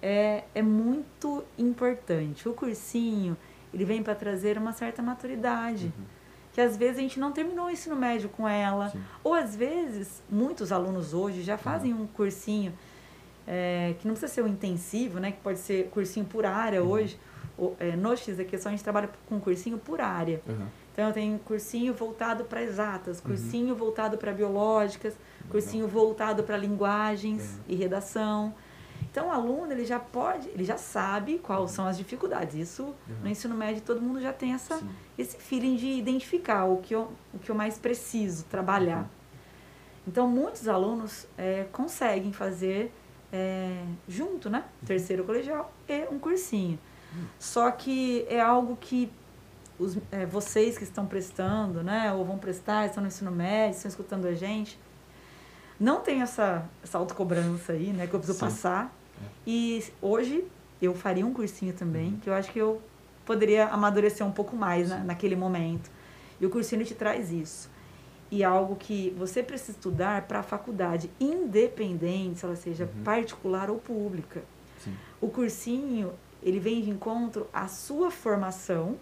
[0.00, 2.48] é, é muito importante.
[2.48, 3.36] O cursinho,
[3.72, 5.86] ele vem para trazer uma certa maturidade.
[5.86, 6.04] Uhum.
[6.52, 8.90] Que às vezes a gente não terminou o ensino médio com ela.
[8.90, 9.00] Sim.
[9.24, 12.02] Ou às vezes, muitos alunos hoje já fazem Uhum.
[12.02, 12.72] um cursinho
[13.46, 15.32] é, que não precisa ser um intensivo, né?
[15.32, 16.90] Que pode ser cursinho por área Uhum.
[16.90, 17.18] hoje.
[17.58, 20.40] O, é, no X aqui só a gente trabalha com cursinho por área.
[20.48, 20.66] Uhum.
[20.92, 23.24] Então eu tenho cursinho voltado para exatas, Uhum.
[23.24, 25.14] cursinho voltado para biológicas,
[25.50, 27.60] cursinho voltado para linguagens Uhum.
[27.68, 28.54] e redação.
[29.12, 32.54] Então o aluno ele já pode, ele já sabe quais são as dificuldades.
[32.54, 32.94] Isso Uhum.
[33.22, 34.88] no ensino médio todo mundo já tem essa Sim.
[35.18, 39.00] esse feeling de identificar o que eu, o que eu mais preciso trabalhar.
[39.00, 39.08] Uhum.
[40.08, 42.90] Então muitos alunos é, conseguem fazer
[43.30, 44.64] é, junto, né?
[44.80, 44.86] Uhum.
[44.86, 46.78] Terceiro colegial e um cursinho.
[47.38, 49.12] Só que é algo que
[49.78, 52.10] os, é, vocês que estão prestando, né?
[52.14, 54.78] Ou vão prestar, estão no ensino médio, estão escutando a gente,
[55.78, 58.06] não tem essa, essa autocobrança aí, né?
[58.06, 58.46] Que eu preciso Sim.
[58.46, 58.94] passar.
[59.46, 60.44] E hoje
[60.80, 62.16] eu faria um cursinho também, Uhum.
[62.20, 62.80] que eu acho que eu
[63.24, 65.90] poderia amadurecer um pouco mais né, naquele momento.
[66.40, 67.70] E o cursinho te traz isso.
[68.30, 73.02] E é algo que você precisa estudar para a faculdade, independente se ela seja Uhum.
[73.04, 74.42] particular ou pública.
[74.82, 74.96] Sim.
[75.20, 78.96] O cursinho, ele vem de encontro à sua formação,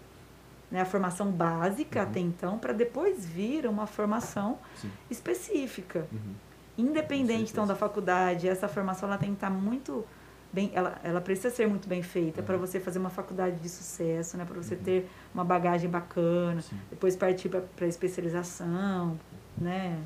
[0.69, 2.05] né, a formação básica Uhum.
[2.07, 4.91] até então, para depois vir uma formação Sim.
[5.09, 6.07] específica.
[6.11, 6.33] Uhum.
[6.77, 10.05] Independente então da faculdade, essa formação ela tem que estar muito
[10.51, 12.61] bem, ela, ela precisa ser muito bem feita para Uhum.
[12.61, 14.83] você fazer uma faculdade de sucesso, né, para você Uhum.
[14.83, 16.77] ter uma bagagem bacana, Sim.
[16.89, 19.17] depois partir para especialização,
[19.57, 19.97] né,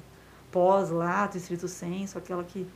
[0.52, 2.68] pós lato, estrito senso, aquela que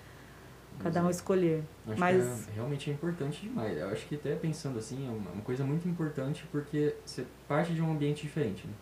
[0.79, 1.63] cada um Mas, escolher.
[1.87, 3.77] Acho Mas que é, realmente é importante demais.
[3.77, 7.81] Eu acho que até pensando assim, é uma, coisa muito importante porque você parte de
[7.81, 8.73] um ambiente diferente, né?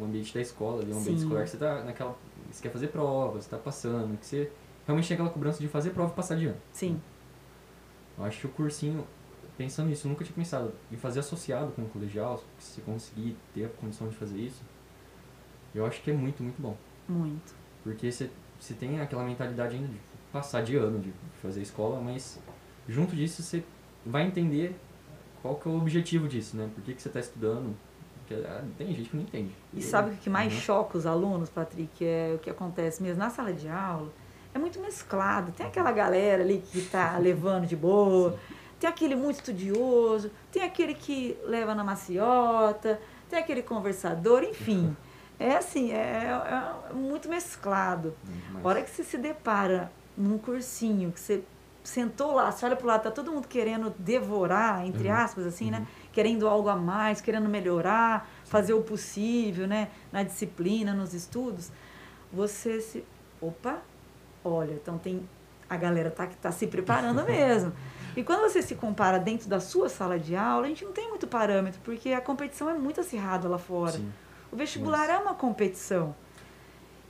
[0.00, 1.14] O ambiente da escola, o ambiente Sim.
[1.16, 2.16] escolar, que você tá naquela.
[2.50, 4.50] Você quer fazer prova, você tá passando, que você
[4.86, 6.58] realmente tem aquela cobrança de fazer prova e passar de ano.
[6.72, 7.00] sim,
[8.18, 9.06] Eu acho que o cursinho,
[9.56, 13.36] pensando nisso, eu nunca tinha pensado em fazer associado com o colegial, se você conseguir
[13.54, 14.62] ter a condição de fazer isso,
[15.74, 16.76] eu acho que é muito, muito bom.
[17.08, 17.54] muito.
[17.82, 20.00] Porque você, você tem aquela mentalidade ainda de
[20.32, 22.40] passar de ano, de fazer escola, mas
[22.88, 23.64] junto disso você
[24.04, 24.74] vai entender
[25.40, 26.68] qual que é o objetivo disso, né?
[26.74, 27.74] Por que, que você está estudando?
[28.30, 29.50] Porque, ah, tem gente que não entende.
[29.74, 30.60] E sabe o que mais Uhum.
[30.60, 32.04] choca os alunos, Patrick?
[32.04, 34.08] É o que acontece mesmo na sala de aula.
[34.54, 35.50] É muito mesclado.
[35.50, 38.38] Tem aquela galera ali que tá levando de boa,
[38.78, 44.96] tem aquele muito estudioso, tem aquele que leva na maciota, tem aquele conversador, enfim.
[45.42, 46.26] É assim, é,
[46.90, 48.12] é muito mesclado.
[48.22, 51.42] Muito A hora que você se depara num cursinho, que você
[51.82, 55.14] sentou lá, você olha pro lado, tá todo mundo querendo devorar, entre Uhum.
[55.14, 55.86] aspas, assim, né?
[56.10, 56.12] Uhum.
[56.12, 59.88] Querendo algo a mais, querendo melhorar, fazer o possível, né?
[60.12, 61.70] Na disciplina, nos estudos.
[62.32, 63.04] Você se.
[63.40, 63.78] Opa!
[64.44, 65.28] Olha, então tem.
[65.68, 67.72] A galera tá, tá se preparando mesmo.
[68.16, 71.08] E quando você se compara dentro da sua sala de aula, a gente não tem
[71.08, 73.92] muito parâmetro, porque a competição é muito acirrada lá fora.
[73.92, 74.12] Sim.
[74.50, 75.12] O vestibular Nossa.
[75.12, 76.14] é uma competição.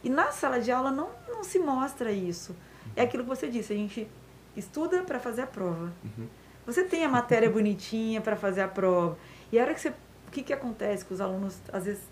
[0.04, 2.54] E na sala de aula não, não se mostra isso.
[2.94, 4.08] É aquilo que você disse, a gente
[4.56, 5.92] estuda para fazer a prova.
[6.04, 6.26] Uhum.
[6.66, 9.16] Você tem a matéria bonitinha para fazer a prova.
[9.52, 9.88] E a hora que você.
[9.90, 12.02] O que, que acontece com os alunos, às vezes,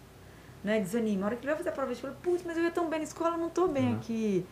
[0.65, 1.23] né, desanimam?
[1.25, 2.89] A hora que ele vai fazer a prova, ele fala, putz, mas eu ia tão
[2.89, 3.97] bem na escola, não estou bem Uhum.
[3.97, 4.45] aqui.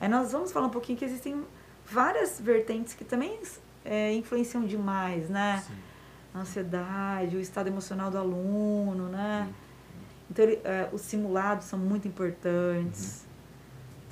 [0.00, 1.40] Aí nós vamos falar um pouquinho que existem
[1.86, 3.38] várias vertentes que também
[3.84, 5.62] é, influenciam demais, né?
[5.64, 5.74] Sim.
[6.34, 9.46] A ansiedade, o estado emocional do aluno, né?
[9.46, 9.54] Sim.
[10.30, 13.24] Então, ele, é, os simulados são muito importantes.
[13.24, 13.31] Uhum.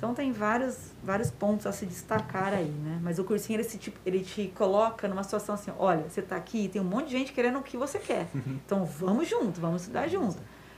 [0.01, 2.99] Então, tem vários, vários pontos a se destacar aí, né?
[3.03, 6.35] Mas o cursinho, ele, se, tipo, ele te coloca numa situação assim, olha, você está
[6.35, 8.27] aqui, tem um monte de gente querendo o que você quer.
[8.65, 10.37] Então, vamos junto, vamos estudar junto.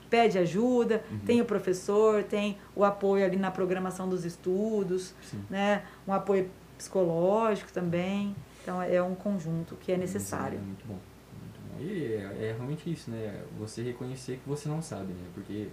[0.09, 1.19] Pede ajuda, Uhum.
[1.19, 5.41] tem o professor, tem o apoio ali na programação dos estudos, Sim.
[5.49, 5.83] né?
[6.05, 8.36] Um apoio psicológico também.
[8.62, 10.59] Então, é um conjunto que é necessário.
[10.59, 10.99] Muito bom.
[11.39, 11.81] Muito bom.
[11.81, 13.41] E é, é realmente isso, né?
[13.57, 15.27] Você reconhecer que você não sabe, né?
[15.33, 15.69] Porque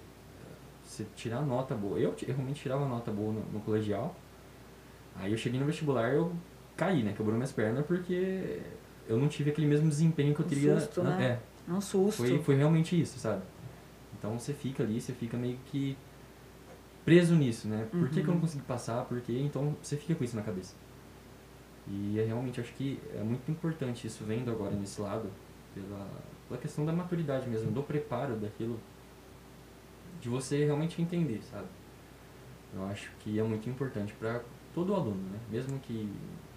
[0.90, 1.98] você tirar nota boa.
[1.98, 4.14] Eu, eu realmente tirava nota boa no, no colegial.
[5.16, 6.33] Aí eu cheguei no vestibular, eu
[6.76, 7.12] caí, né?
[7.16, 8.61] Quebrou minhas pernas porque
[9.07, 10.81] eu não tive aquele mesmo desempenho que eu Um teria.
[10.81, 11.38] susto, né?
[11.68, 12.16] É, É um susto.
[12.16, 13.42] foi, foi realmente isso, sabe?
[14.18, 15.96] Então você fica ali, você fica meio que
[17.05, 17.87] preso nisso, né?
[17.90, 18.40] Por que, que eu não Uhum.
[18.40, 19.05] consegui passar?
[19.05, 19.40] Por quê?
[19.44, 20.74] Então você fica com isso na cabeça.
[21.88, 25.29] E é realmente, acho que é muito importante isso vendo agora nesse lado,
[25.74, 26.07] pela,
[26.48, 28.79] pela questão da maturidade mesmo, do preparo daquilo,
[30.20, 31.66] de você realmente entender, sabe?
[32.74, 34.42] Eu acho que é muito importante para
[34.74, 35.38] todo aluno, né?
[35.50, 36.09] Mesmo que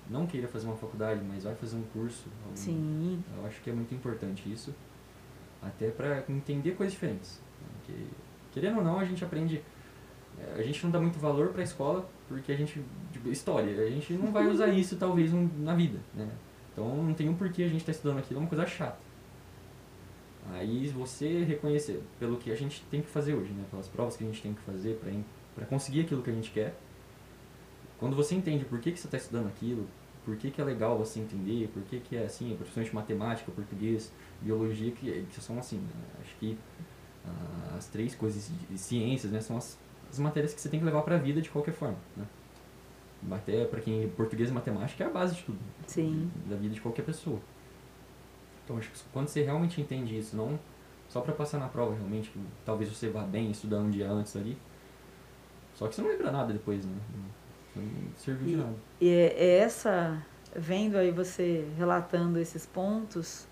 [0.10, 3.24] não queira fazer uma faculdade, mas vai fazer um curso, algum- Sim.
[3.38, 4.74] eu acho que é muito importante isso,
[5.62, 7.40] até para entender coisas diferentes.
[7.62, 7.68] né?
[7.86, 8.04] Porque,
[8.52, 9.62] querendo ou não, a gente aprende.
[10.40, 12.84] eh, A gente não dá muito valor para a escola porque a gente.
[13.12, 16.28] Tipo, história, a gente não vai usar isso talvez na vida, né?
[16.72, 18.98] Então não tem um porquê a gente estar estudando aquilo, é uma coisa chata.
[20.52, 23.64] Aí você reconhecer pelo que a gente tem que fazer hoje, né?
[23.70, 25.00] Pelas provas que a gente tem que fazer
[25.56, 26.76] para conseguir aquilo que a gente quer.
[28.00, 29.88] Quando você entende por que, que você está estudando aquilo,
[30.26, 34.12] por que, que é legal você entender, por que, que é assim, principalmente matemática, português,
[34.42, 35.90] biologia, que, que são assim, né?
[36.22, 36.58] acho que
[37.26, 39.78] ah, as três coisas, de ciências, né, são as,
[40.10, 42.26] as matérias que você tem que levar para a vida de qualquer forma, né?
[43.32, 46.30] Até para quem português e matemática é a base de tudo, Sim.
[46.46, 47.40] da vida de qualquer pessoa.
[48.64, 50.58] Então acho que quando você realmente entende isso, não
[51.10, 54.36] só para passar na prova realmente, que talvez você vá bem estudar um dia antes
[54.36, 54.58] ali,
[55.76, 56.96] só que você não lembra nada depois, né?
[57.76, 57.84] Não
[58.18, 58.76] serviu de nada.
[59.02, 60.22] E é é essa,
[60.56, 63.48] vendo aí você relatando esses pontos,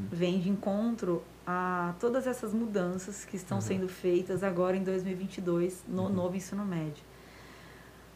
[0.00, 0.06] Uhum.
[0.10, 3.62] vem de encontro a todas essas mudanças que estão Uhum.
[3.62, 6.08] sendo feitas agora em 2022 no Uhum.
[6.10, 7.02] novo ensino médio.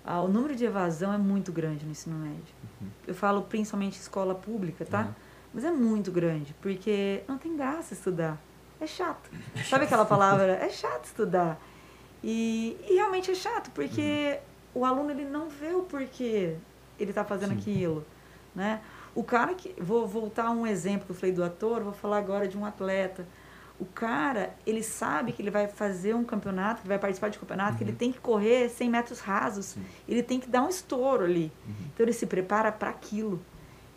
[0.05, 2.55] Ah, o número de evasão é muito grande no ensino médio.
[2.81, 2.89] Uhum.
[3.07, 5.15] Eu falo principalmente escola pública, tá?
[5.53, 5.61] Uhum.
[5.63, 8.39] Mas é muito grande, porque não tem graça estudar.
[8.81, 9.31] É chato.
[9.69, 10.53] Sabe aquela palavra?
[10.55, 11.61] É chato estudar.
[12.23, 14.39] E, e realmente é chato, porque
[14.75, 16.57] o aluno ele não vê o porquê
[16.99, 17.59] ele está fazendo Sim.
[17.59, 18.05] aquilo.
[18.55, 18.81] Né?
[19.15, 19.75] O cara que.
[19.81, 22.65] Vou voltar a um exemplo que eu falei do ator, vou falar agora de um
[22.65, 23.27] atleta.
[23.81, 27.77] O cara, ele sabe que ele vai fazer um campeonato, que vai participar de campeonato,
[27.79, 27.97] que ele Uhum.
[27.97, 29.67] tem que correr 100 metros rasos.
[29.67, 29.85] Sim.
[30.09, 31.51] Ele tem que dar um estouro ali.
[31.67, 31.75] Uhum.
[31.93, 33.41] Então ele se prepara para aquilo.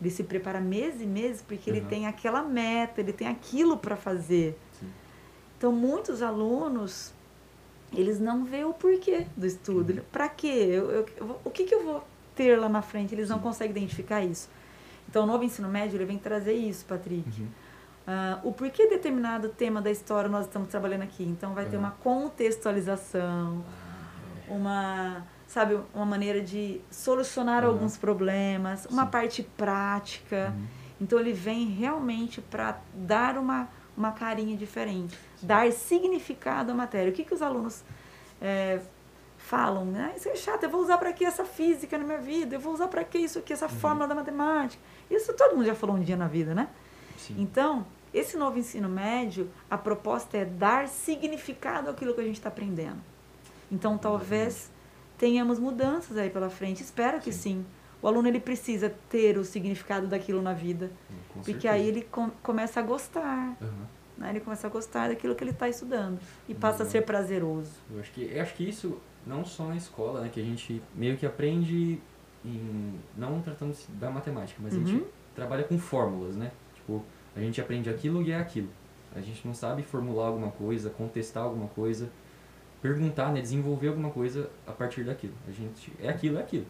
[0.02, 1.88] Ele se prepara meses e meses porque ele Uhum.
[1.88, 4.60] tem aquela meta, ele tem aquilo para fazer.
[4.80, 4.88] Sim.
[5.58, 7.14] Então muitos alunos
[7.94, 9.94] eles não vê o porquê do estudo.
[9.94, 10.00] Uhum.
[10.12, 10.48] Para quê?
[10.48, 12.04] Eu, eu- o que, que eu vou
[12.36, 13.16] ter lá na frente?
[13.16, 13.44] Eles não Sim.
[13.44, 14.50] conseguem identificar isso.
[15.08, 17.42] Então o novo ensino médio ele vem trazer isso, Patrick.
[17.42, 17.48] Uhum.
[18.08, 21.24] Ah, o porquê determinado tema da história nós estamos trabalhando aqui.
[21.24, 21.84] Então vai ter Uhum.
[21.84, 27.70] uma contextualização, Ah, uma sabe uma maneira de solucionar Uhum.
[27.72, 29.10] alguns problemas uma Sim.
[29.12, 30.66] parte prática Uhum.
[31.00, 35.48] então ele vem realmente para dar uma uma carinha diferente Sim.
[35.48, 37.86] dar significado à matéria o que que os alunos
[38.42, 38.82] é,
[39.38, 42.58] falam né isso é chato eu vou usar para que essa física na minha vida
[42.58, 43.72] eu vou usar para que isso aqui essa Uhum.
[43.84, 46.68] fórmula da matemática isso todo mundo já falou um dia na vida né
[47.18, 47.36] Sim.
[47.40, 52.48] então, esse novo ensino médio, a proposta é dar significado àquilo que a gente está
[52.50, 53.00] aprendendo.
[53.72, 54.70] Então, talvez
[55.18, 56.82] tenhamos mudanças aí pela frente.
[56.84, 57.40] Espero que Sim.
[57.62, 57.66] sim.
[58.02, 60.92] O aluno ele precisa ter o significado daquilo na vida,
[61.30, 61.74] Com porque certeza.
[61.74, 63.88] aí ele com- começa a gostar, Aham.
[64.18, 64.30] né?
[64.30, 66.92] Ele começa a gostar daquilo que ele está estudando e passa a Uhum.
[66.92, 67.72] ser prazeroso.
[67.92, 70.82] Eu acho que, eu acho que isso não só na escola, né, que a gente
[70.94, 72.00] meio que aprende
[72.44, 74.86] em não tratando da matemática, mas a Uhum.
[74.86, 76.52] gente trabalha com fórmulas, né?
[76.76, 77.04] Tipo,
[77.36, 78.70] a gente aprende aquilo e é aquilo.
[79.16, 82.10] A gente não sabe formular alguma coisa, contestar alguma coisa,
[82.90, 85.34] perguntar, né, desenvolver alguma coisa a partir daquilo.
[85.48, 86.66] A gente é aquilo, é aquilo.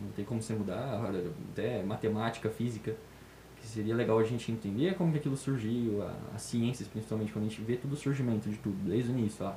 [0.00, 1.10] Não tem como você mudar,
[1.50, 2.94] até matemática, física,
[3.60, 7.48] que seria legal a gente entender como que aquilo surgiu, as ciências principalmente, quando a
[7.48, 9.56] gente vê todo o surgimento de tudo, desde o início, ah,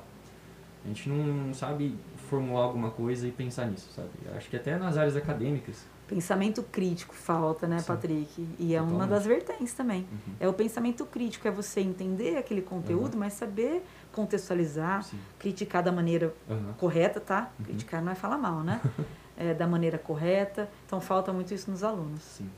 [0.84, 1.94] a gente não sabe
[2.28, 4.08] formular alguma coisa e pensar nisso, sabe?
[4.36, 5.86] Acho que até nas áreas acadêmicas.
[6.08, 7.86] Pensamento crítico falta, né, Sim.
[7.86, 8.48] Patrick?
[8.58, 9.10] E é uma Totalmente.
[9.10, 10.00] das vertentes também.
[10.00, 10.34] Uhum.
[10.40, 13.20] É o pensamento crítico, é você entender aquele conteúdo, Uhum.
[13.20, 15.18] mas saber contextualizar, Sim.
[15.38, 16.72] criticar da maneira Aham.
[16.78, 17.50] correta, tá?
[17.58, 17.64] Uhum.
[17.64, 18.80] Criticar não é falar mal, né?
[19.34, 20.68] É, da maneira correta.
[20.86, 22.22] Então falta muito isso nos alunos.
[22.22, 22.50] Sim.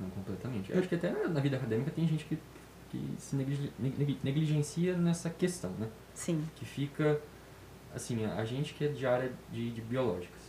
[0.00, 0.72] Não, completamente.
[0.72, 2.38] Eu acho que até na, vida acadêmica tem gente que,
[2.90, 3.36] que se
[4.24, 5.88] negligencia nessa questão, né?
[6.14, 6.42] Sim.
[6.56, 7.20] Que fica,
[7.94, 10.40] assim, a, gente que é de área de, de biológicas,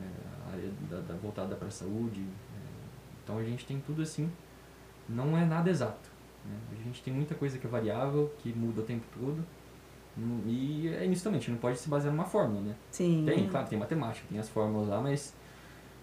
[0.00, 2.58] é, a área da, da- voltada para a saúde, é,
[3.24, 4.30] então a gente tem tudo assim,
[5.08, 6.10] não é nada exato.
[6.44, 6.54] né?
[6.78, 9.44] A gente tem muita coisa que é variável, que muda o tempo todo,
[10.46, 12.74] e é isso também, a gente não pode se basear numa fórmula, né?
[12.90, 13.24] Sim.
[13.26, 15.34] Tem, claro, tem matemática, tem as fórmulas lá, mas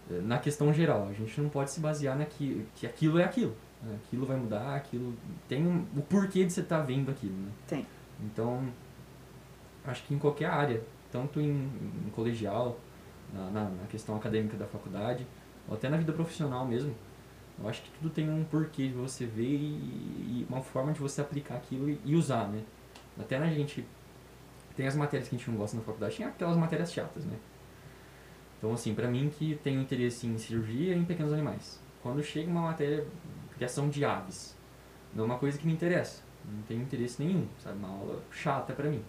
[0.09, 3.55] eh, na questão geral, a gente não pode se basear naquilo, que aquilo é aquilo.
[3.83, 3.97] né?
[4.03, 5.13] Aquilo vai mudar, aquilo
[5.47, 7.51] tem um, o porquê de você estar vendo aquilo, né?
[7.67, 7.85] Tem.
[8.23, 8.67] Então,
[9.85, 11.69] acho que em qualquer área, tanto em,
[12.07, 12.79] em colegial,
[13.33, 15.25] na, na, na questão acadêmica da faculdade,
[15.67, 16.95] ou até na vida profissional mesmo,
[17.61, 19.67] eu acho que tudo tem um porquê de você ver e,
[20.41, 22.63] e uma forma de você aplicar aquilo e, e, usar, né?
[23.19, 23.85] Até na gente.
[24.79, 27.35] Tem as matérias que a gente não gosta na faculdade, tem aquelas matérias chatas, né?
[28.57, 31.81] Então, assim, pra mim que tenho interesse em cirurgia e em pequenos animais.
[32.01, 33.05] Quando chega uma matéria,
[33.57, 34.55] criação de aves,
[35.13, 36.23] não é uma coisa que me interessa.
[36.49, 37.77] Não tenho interesse nenhum, sabe?
[37.77, 39.03] Uma aula chata pra mim.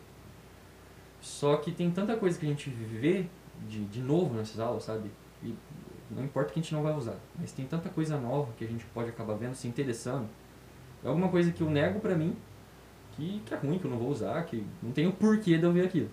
[1.21, 3.27] Só que tem tanta coisa que a gente vê
[3.69, 5.09] de, de novo nessas aulas, sabe?
[5.41, 5.55] E
[6.11, 8.69] não importa que a gente não vai usar, mas tem tanta coisa nova que a
[8.69, 10.29] gente pode acabar vendo, se interessando.
[11.05, 12.37] É alguma coisa que eu nego pra mim,
[13.21, 15.65] que, que é ruim, que eu não vou usar, que não tem o porquê de
[15.65, 16.09] eu ver aquilo.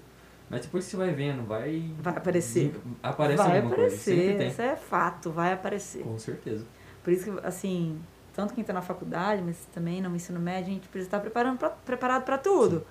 [0.50, 1.91] Mas depois que você vai vendo, vai.
[2.00, 2.74] Vai aparecer.
[3.04, 4.43] Aparece vai alguma aparecer, coisa.
[4.46, 6.04] Isso é fato, vai aparecer.
[6.04, 6.65] Com certeza.
[7.04, 8.00] Por isso que, assim,
[8.34, 11.58] tanto quem está na faculdade, mas também no ensino médio, a gente precisa estar preparando
[11.58, 12.86] pra, preparado para tudo.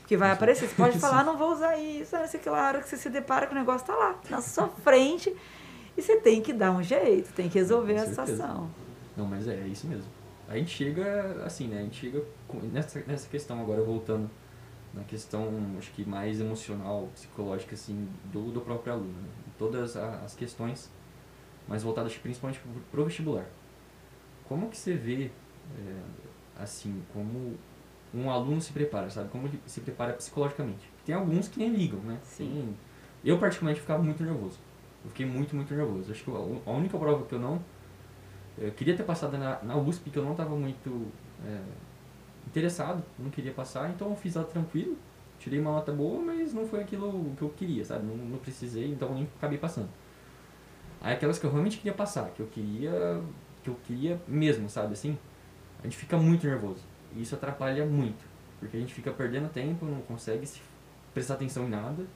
[0.00, 0.68] Porque vai aparecer.
[0.68, 2.96] Você pode falar, não vou usar isso, não sei que lá, a hora que você
[2.96, 5.34] se depara que o negócio está lá, na sua frente.
[5.96, 8.70] E você tem que dar um jeito, tem que resolver a situação.
[9.14, 10.10] Não, mas é, é isso mesmo.
[10.48, 11.78] A gente chega, assim, né?
[11.78, 12.22] A gente chega
[12.58, 14.30] nessa, nessa questão agora, voltando
[14.94, 19.12] na questão, acho que mais emocional, psicológica, assim, do, do próprio aluno.
[19.12, 19.28] Né?
[19.58, 20.90] Todas as questões,
[21.66, 22.60] mais voltadas principalmente
[22.90, 23.46] para o vestibular.
[24.48, 25.30] Como que você vê,
[25.78, 27.56] é, assim, como
[28.14, 29.30] um aluno se prepara, sabe?
[29.30, 30.90] Como ele se prepara psicologicamente?
[31.06, 32.18] Tem alguns que nem ligam, né?
[32.22, 32.74] Sim.
[33.24, 34.58] Eu, particularmente, ficava muito nervoso.
[35.04, 36.12] Eu fiquei muito, muito nervoso.
[36.12, 37.62] Acho que a única prova que eu não...
[38.58, 41.06] Eu queria ter passado na, na USP, que eu não estava muito
[41.44, 41.58] é,
[42.46, 44.96] interessado, não queria passar, então eu fiz ela tranquilo,
[45.38, 48.06] tirei uma nota boa, mas não foi aquilo que eu queria, sabe?
[48.06, 49.88] Não, não precisei, então nem acabei passando.
[51.00, 53.20] Aí aquelas que eu realmente queria passar, que eu queria,
[53.62, 55.18] que eu queria mesmo, sabe assim?
[55.80, 56.82] A gente fica muito nervoso.
[57.14, 58.24] E isso atrapalha muito,
[58.60, 60.60] porque a gente fica perdendo tempo, não consegue se
[61.12, 62.06] prestar atenção em nada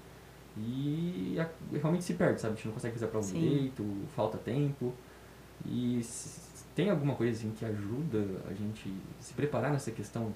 [0.56, 2.54] e a, realmente se perde, sabe?
[2.54, 3.84] A gente não consegue fazer a prova direito,
[4.14, 4.94] falta tempo.
[5.64, 6.00] E
[6.76, 10.32] tem alguma coisa assim que ajuda a gente se preparar nessa questão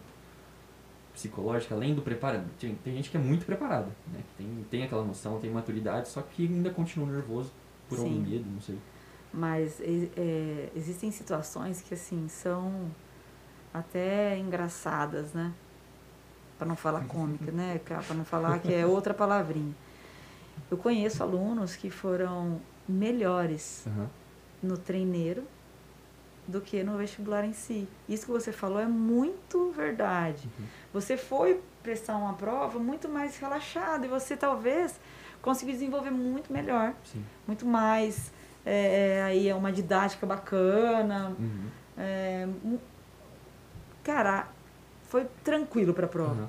[1.13, 2.43] psicológica, além do preparo?
[2.59, 4.23] Tem, tem gente que é muito preparada, né?
[4.27, 7.53] Que tem, tem aquela noção, tem maturidade, só que ainda continua nervoso
[7.91, 8.05] por Sim.
[8.05, 8.79] algum medo, não sei.
[9.33, 12.91] Mas é, existem situações que, assim, são
[13.73, 15.53] até engraçadas, né?
[16.59, 17.79] Para não falar cômica, né?
[17.85, 19.75] Para não falar que é outra palavrinha.
[20.71, 24.07] Eu conheço alunos que foram melhores uhum.
[24.63, 25.45] no treineiro
[26.47, 27.89] do que no vestibular em si.
[28.09, 30.49] Isso que você falou é muito verdade.
[30.59, 30.67] Uhum.
[30.93, 34.99] Você foi prestar uma prova muito mais relaxado e você talvez
[35.41, 37.25] conseguiu desenvolver muito melhor, Sim.
[37.47, 38.31] muito mais
[38.65, 41.35] é, é aí é uma didática bacana.
[41.39, 41.69] Uhum.
[41.97, 42.49] É,
[44.05, 44.49] cara,
[45.09, 46.43] foi tranquilo para a prova.
[46.43, 46.49] Uhum.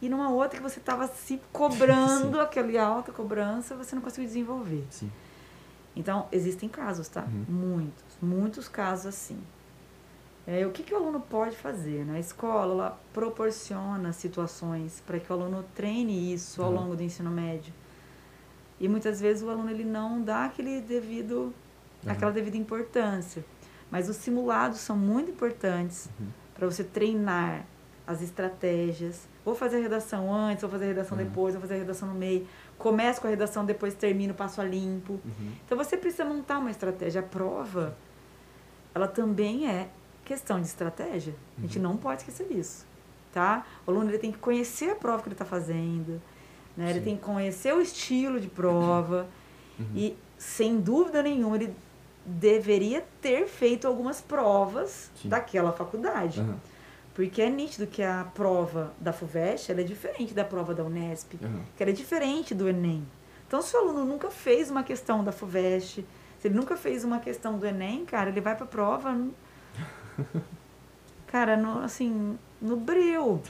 [0.00, 4.84] E numa outra que você estava se cobrando, aquele alta cobrança, você não conseguiu desenvolver.
[4.90, 5.10] Sim.
[5.96, 7.22] Então, existem casos, tá?
[7.22, 7.44] Uhum.
[7.48, 9.38] Muitos, muitos casos assim.
[10.46, 12.04] É, o que, que o aluno pode fazer?
[12.04, 12.16] Né?
[12.16, 16.76] A escola ela proporciona situações para que o aluno treine isso ao uhum.
[16.76, 17.72] longo do ensino médio.
[18.78, 21.52] E muitas vezes o aluno ele não dá aquele devido,
[22.04, 22.12] uhum.
[22.12, 23.44] aquela devida importância.
[23.90, 26.26] Mas os simulados são muito importantes uhum.
[26.54, 27.64] para você treinar
[28.06, 29.26] as estratégias.
[29.44, 32.14] Vou fazer a redação antes, vou fazer a redação depois, vou fazer a redação no
[32.14, 32.46] meio.
[32.78, 35.14] Começo com a redação, depois termino, passo a limpo.
[35.14, 35.52] Uhum.
[35.64, 37.20] Então você precisa montar uma estratégia.
[37.20, 37.96] A prova,
[38.94, 39.88] ela também é
[40.24, 41.34] questão de estratégia.
[41.56, 41.84] A gente uhum.
[41.84, 42.86] não pode esquecer disso.
[43.32, 43.66] Tá?
[43.86, 46.20] O aluno ele tem que conhecer a prova que ele está fazendo.
[46.76, 46.90] Né?
[46.90, 49.26] Ele tem que conhecer o estilo de prova.
[49.78, 49.86] Uhum.
[49.94, 51.74] E, sem dúvida nenhuma, ele
[52.24, 55.28] deveria ter feito algumas provas Sim.
[55.28, 56.40] daquela faculdade.
[56.40, 56.56] Uhum.
[57.16, 61.62] Porque é nítido que a prova da FUVEST é diferente da prova da Unesp, uhum.
[61.74, 63.08] que ela é diferente do Enem.
[63.46, 66.04] Então, se o aluno nunca fez uma questão da FUVEST,
[66.38, 69.18] se ele nunca fez uma questão do Enem, cara, ele vai para a prova,
[71.26, 73.40] cara, no, assim, no breu.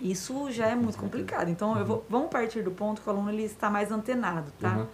[0.00, 1.50] Isso já é muito complicado.
[1.50, 1.78] Então, uhum.
[1.78, 4.76] eu vou, vamos partir do ponto que o aluno ele está mais antenado, tá?
[4.76, 4.86] Uhum.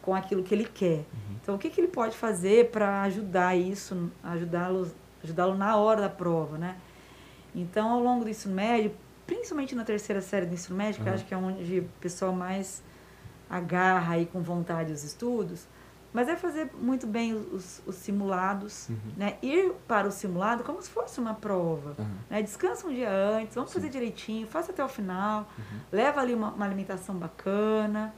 [0.00, 1.00] Com aquilo que ele quer.
[1.00, 1.36] Uhum.
[1.42, 4.90] Então, o que, que ele pode fazer para ajudar isso, ajudá-lo
[5.22, 6.76] ajudá na hora da prova, né?
[7.54, 8.92] Então, ao longo do ensino médio,
[9.26, 12.82] principalmente na terceira série do ensino médio, que acho que é onde o pessoal mais
[13.48, 15.66] agarra aí com vontade os estudos,
[16.12, 18.96] mas é fazer muito bem os, os simulados, uhum.
[19.16, 19.38] né?
[19.42, 21.94] Ir para o simulado como se fosse uma prova.
[21.98, 22.16] Uhum.
[22.28, 22.42] Né?
[22.42, 23.78] Descansa um dia antes, vamos Sim.
[23.78, 25.78] fazer direitinho, faça até o final, uhum.
[25.90, 28.14] leva ali uma, uma, alimentação bacana,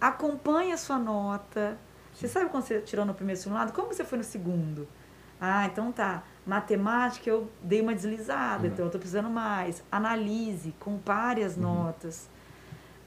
[0.00, 1.76] acompanhe a sua nota.
[2.14, 2.20] Sim.
[2.20, 3.72] Você sabe quando você tirou no primeiro simulado?
[3.72, 4.88] Como você foi no segundo?
[5.38, 6.22] Ah, então tá.
[6.50, 8.72] Matemática eu dei uma deslizada, uhum.
[8.72, 9.82] então eu estou precisando mais.
[9.90, 11.62] Analise, compare as uhum.
[11.62, 12.28] notas.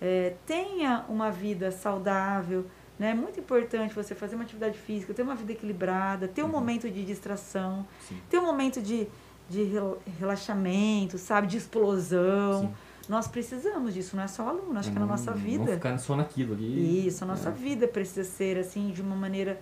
[0.02, 2.66] É, tenha uma vida saudável,
[3.00, 3.10] Né?
[3.10, 6.52] É muito importante você fazer uma atividade física, ter uma vida equilibrada, ter um Uhum.
[6.52, 8.18] momento de distração, Sim.
[8.30, 9.08] ter um momento de,
[9.50, 11.48] de rel- relaxamento, sabe?
[11.48, 12.62] De explosão.
[12.62, 12.74] Sim.
[13.10, 15.74] Nós precisamos disso, não é só aluno, acho que na Não- nossa Não vida.
[15.74, 17.08] ficar só naquilo ali.
[17.08, 17.52] Isso, a nossa É.
[17.52, 19.60] vida precisa ser assim, de uma maneira.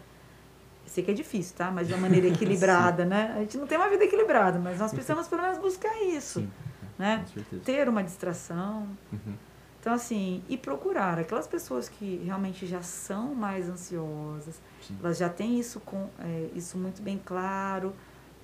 [0.92, 1.72] Sei que é difícil, tá?
[1.72, 3.32] Mas de uma maneira equilibrada, né?
[3.38, 6.52] A gente não tem uma vida equilibrada, mas nós precisamos pelo menos buscar isso, Sim,
[7.00, 7.24] né?
[7.64, 8.86] Ter uma distração.
[9.14, 9.34] Uhum.
[9.80, 14.98] Então, assim, e procurar aquelas pessoas que realmente já são mais ansiosas, Sim.
[15.02, 17.94] elas já têm isso, com, é, isso muito bem claro.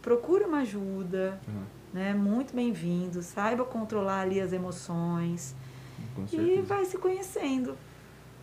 [0.01, 1.63] Procure uma ajuda, Uhum.
[1.93, 2.13] né?
[2.13, 3.21] Muito bem-vindo.
[3.21, 5.53] Saiba controlar ali as emoções.
[6.31, 7.75] E vai se conhecendo.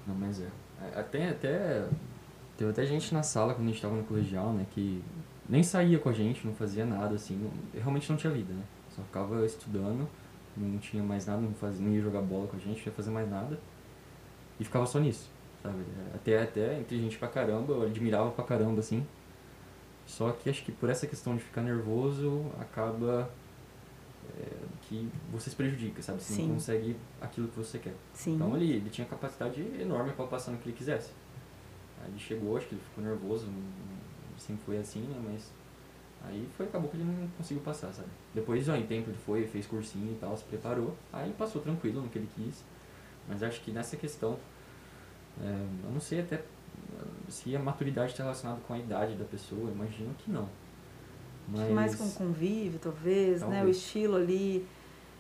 [0.07, 0.49] Não, mas é.
[0.95, 1.85] É, Até, até.
[2.57, 4.67] Teve até gente na sala quando a gente tava no colegial, né?
[4.71, 5.03] Que
[5.49, 7.37] nem saía com a gente, não fazia nada, assim.
[7.37, 7.51] não-
[7.81, 8.63] realmente não tinha vida, né?
[8.95, 10.09] Só ficava estudando,
[10.57, 12.93] não tinha mais nada, não, fazia, não ia jogar bola com a gente, não ia
[12.93, 13.59] fazer mais nada.
[14.61, 15.29] E ficava só nisso,
[15.63, 15.83] sabe?
[16.15, 19.05] Até, até inteligente pra caramba, eu admirava pra caramba, assim.
[20.07, 23.29] Só que acho que por essa questão de ficar nervoso, acaba
[24.39, 24.47] é,
[24.83, 26.23] que você se prejudica, sabe?
[26.23, 26.47] Você Sim.
[26.47, 27.95] não consegue aquilo que você quer.
[28.13, 28.37] Sim.
[28.37, 31.11] Então ele, ele tinha capacidade enorme para passar no que ele quisesse.
[32.05, 33.49] Aí ele chegou, acho que ele ficou nervoso,
[34.39, 35.21] sempre foi assim, né?
[35.25, 35.51] Mas
[36.25, 38.09] aí foi, acabou que ele não conseguiu passar, sabe?
[38.35, 42.03] Depois, ó, em tempo ele foi, fez cursinho e tal, se preparou, aí passou tranquilo
[42.03, 42.63] no que ele quis.
[43.27, 44.39] Mas acho que nessa questão,
[45.41, 46.43] é, eu não sei até
[47.29, 50.49] se a maturidade está relacionada com a idade da pessoa, imagino que não.
[51.49, 53.47] Mas Mais com convívio, talvez, né?
[53.47, 53.77] O Talvez.
[53.77, 54.67] estilo ali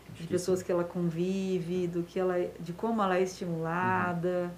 [0.04, 0.64] acho de que pessoas sim.
[0.66, 4.52] que ela convive, do que ela, de como ela é estimulada,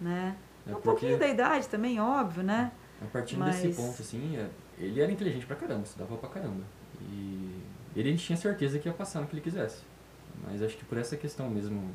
[0.00, 0.36] né?
[0.66, 2.72] É um pouquinho da idade também, óbvio, né?
[3.00, 4.48] A partir Mas- desse ponto, assim, é,
[4.78, 6.62] ele era inteligente pra caramba, estudava pra caramba.
[7.02, 7.62] E
[7.94, 9.82] ele tinha certeza que ia passar no que ele quisesse.
[10.44, 11.90] Mas acho que por essa questão mesmo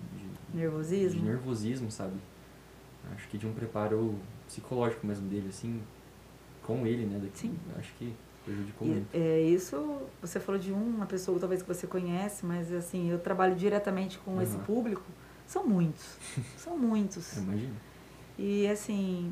[0.52, 1.20] de, Nervosismo.
[1.20, 2.16] de nervosismo, sabe?
[3.16, 4.16] Acho que de um preparo
[4.48, 5.82] psicológico mesmo dele, assim,
[6.64, 7.20] com ele, né?
[7.22, 7.58] Daqui, Sim.
[7.78, 8.14] Acho que
[8.46, 9.08] prejudicou E, muito.
[9.14, 13.56] é, isso, você falou de uma pessoa talvez que você conhece, mas assim, eu trabalho
[13.56, 14.64] diretamente com esse Uhum.
[14.64, 15.04] público.
[15.48, 16.18] São muitos,
[16.58, 17.36] são muitos.
[17.38, 17.76] Eu imagino.
[18.44, 19.32] E assim,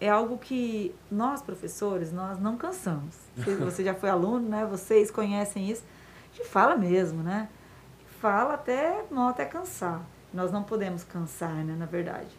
[0.00, 3.14] é algo que nós, professores, nós não cansamos.
[3.36, 4.64] Você, já foi aluno, né?
[4.64, 5.82] Vocês conhecem isso.
[6.32, 7.50] A gente fala mesmo, né?
[8.18, 10.00] Fala até, não até cansar.
[10.32, 11.74] Nós não podemos cansar, né?
[11.78, 12.30] Na verdade.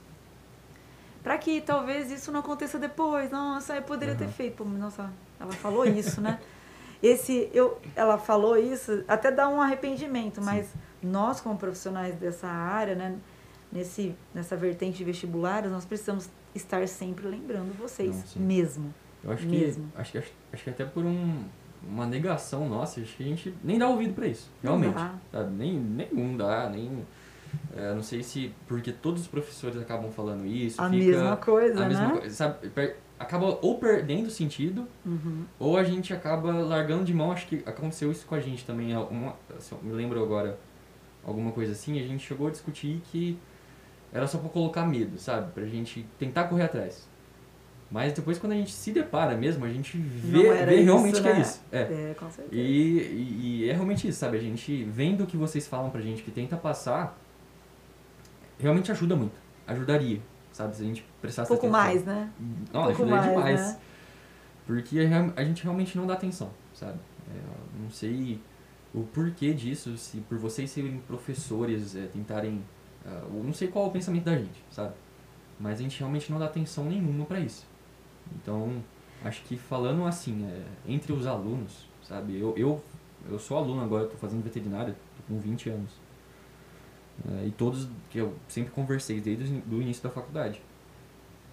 [1.22, 3.30] Para que talvez isso não aconteça depois.
[3.30, 4.32] Nossa, eu poderia ter Uhum.
[4.32, 4.56] feito.
[4.56, 6.40] Pô, nossa, ela falou isso, né?
[7.04, 10.46] Esse, eu, ela falou isso, até dá um arrependimento, Sim.
[10.46, 10.68] mas
[11.02, 13.18] nós, como profissionais dessa área, né?
[13.72, 18.94] Nesse, nessa vertente de vestibulares, nós precisamos estar sempre lembrando vocês Não, mesmo.
[19.24, 19.90] Eu acho Mesmo.
[19.96, 20.02] que.
[20.02, 21.44] Acho que, acho, acho que até por um,
[21.88, 24.50] uma negação nossa, acho que a gente nem dá ouvido pra isso.
[24.62, 24.96] Realmente.
[25.32, 25.52] sabe?
[25.52, 27.06] Nem, nenhum dá, nem.
[27.76, 28.52] é, não sei se.
[28.68, 30.82] Porque todos os professores acabam falando isso.
[30.82, 32.20] A fica mesma coisa, a mesma né?
[32.20, 32.70] coisa, sabe?
[32.70, 35.46] Per- Acaba ou perdendo sentido, Uhum.
[35.60, 37.32] ou a gente acaba largando de mão.
[37.32, 38.98] Acho que aconteceu isso com a gente também.
[38.98, 40.58] Uma, assim, me lembro agora
[41.24, 42.00] alguma coisa assim.
[42.00, 43.38] A gente chegou a discutir que
[44.14, 45.52] era só pra colocar medo, sabe?
[45.52, 47.10] Pra gente tentar correr atrás.
[47.90, 51.28] Mas depois, quando a gente se depara mesmo, a gente vê, vê isso, realmente que
[51.28, 51.42] é né?
[51.42, 51.62] isso.
[51.72, 51.82] É.
[51.82, 52.56] É, com certeza.
[52.62, 54.38] E, e, e é realmente isso, sabe?
[54.38, 57.18] A gente vendo o que vocês falam pra gente, que tenta passar,
[58.58, 59.34] realmente ajuda muito.
[59.68, 60.22] Ajudaria,
[60.54, 60.76] sabe?
[60.76, 61.84] Se a gente um prestasse pouco atenção.
[61.84, 62.30] mais, né?
[62.72, 63.60] Não, um ajudaria mais, demais.
[63.60, 63.80] né?
[64.66, 66.98] Porque a real- a gente realmente não dá atenção, sabe?
[67.30, 68.40] É, não sei
[68.94, 72.62] o porquê disso, se por vocês serem professores, é, tentarem...
[73.06, 74.94] ah, eu não sei qual é o pensamento da gente, sabe?
[75.60, 77.66] Mas a gente realmente não dá atenção nenhuma pra isso.
[78.36, 78.84] Então,
[79.24, 82.40] acho que falando assim, é, entre os alunos, sabe?
[82.40, 82.84] Eu, eu,
[83.30, 85.92] eu sou aluno agora, estou fazendo veterinária, tô com 20 anos.
[87.30, 90.62] É, e todos que eu sempre conversei desde o início da faculdade.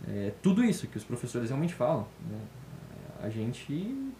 [0.07, 2.41] É, tudo isso que os professores realmente falam, né?
[3.21, 4.13] a gente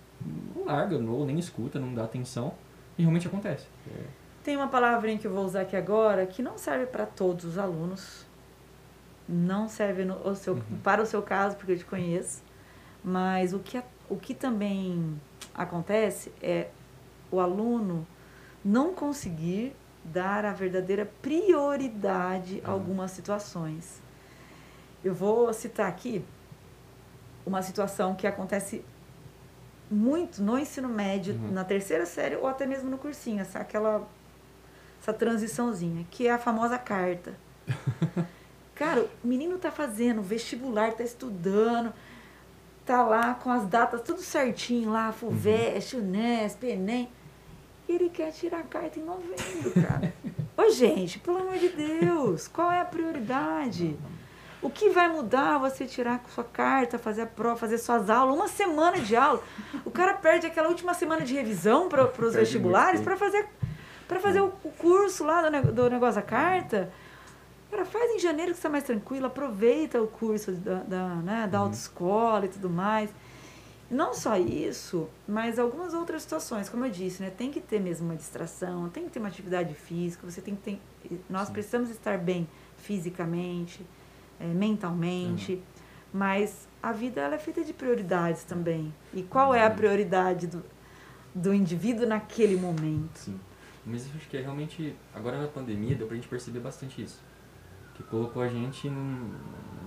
[0.55, 2.53] não larga, ou nem escuta, não dá atenção,
[2.99, 3.67] e realmente acontece.
[3.89, 4.05] É,
[4.45, 7.59] Tem uma palavrinha que eu vou usar aqui agora que não serve para todos os
[7.59, 8.25] alunos.
[9.29, 10.63] Não serve no, o seu, Uhum.
[10.83, 12.43] para o seu caso, porque eu te conheço.
[13.05, 15.21] Mas o que, o que também
[15.55, 16.69] acontece é
[17.31, 18.07] o aluno
[18.65, 19.75] não conseguir
[20.05, 22.75] dar a verdadeira prioridade a Uhum.
[22.75, 24.01] algumas situações.
[25.05, 26.25] Eu vou citar aqui
[27.45, 28.85] uma situação que acontece
[29.91, 31.51] muito no ensino médio, Uhum.
[31.53, 34.07] na terceira série ou até mesmo no cursinho, essa, aquela
[35.01, 37.35] essa transiçãozinha, que é a famosa carta.
[38.75, 41.93] Cara, o menino tá fazendo vestibular, tá estudando,
[42.87, 47.09] tá lá com as datas tudo certinho lá, FUVEST, UNESP, ENEM.
[47.89, 50.13] E ele quer tirar a carta em novembro, cara.
[50.57, 53.97] Ô, gente, pelo amor de Deus, qual é a prioridade?
[54.61, 58.49] O que vai mudar você tirar sua carta, fazer a prova, fazer suas aulas, uma
[58.49, 59.43] semana de aula?
[59.85, 63.49] O cara perde aquela última semana de revisão para os vestibulares para fazer,
[64.09, 66.91] pra fazer o, o curso lá do, do negócio da carta.
[67.71, 71.47] Cara, faz em janeiro que você está mais tranquilo, aproveita o curso da, da, né,
[71.47, 71.65] da Uhum.
[71.67, 73.11] autoescola e tudo mais.
[73.91, 77.31] Não só isso, mas algumas outras situações, como eu disse, né?
[77.31, 80.79] Tem que ter mesmo uma distração, tem que ter uma atividade física, você tem que
[81.09, 81.21] ter.
[81.29, 81.53] Nós Sim.
[81.55, 82.47] precisamos estar bem
[82.77, 83.81] fisicamente,
[84.41, 85.63] eh, mentalmente,
[86.13, 88.93] mas a vida ela é feita de prioridades também.
[89.13, 89.77] E qual é a Uhum.
[89.77, 90.63] prioridade do,
[91.35, 93.19] do indivíduo naquele momento?
[93.19, 93.41] Sim.
[93.87, 97.21] Mas eu acho que é realmente, agora na pandemia, deu pra gente perceber bastante isso.
[97.95, 99.33] Que colocou a gente num,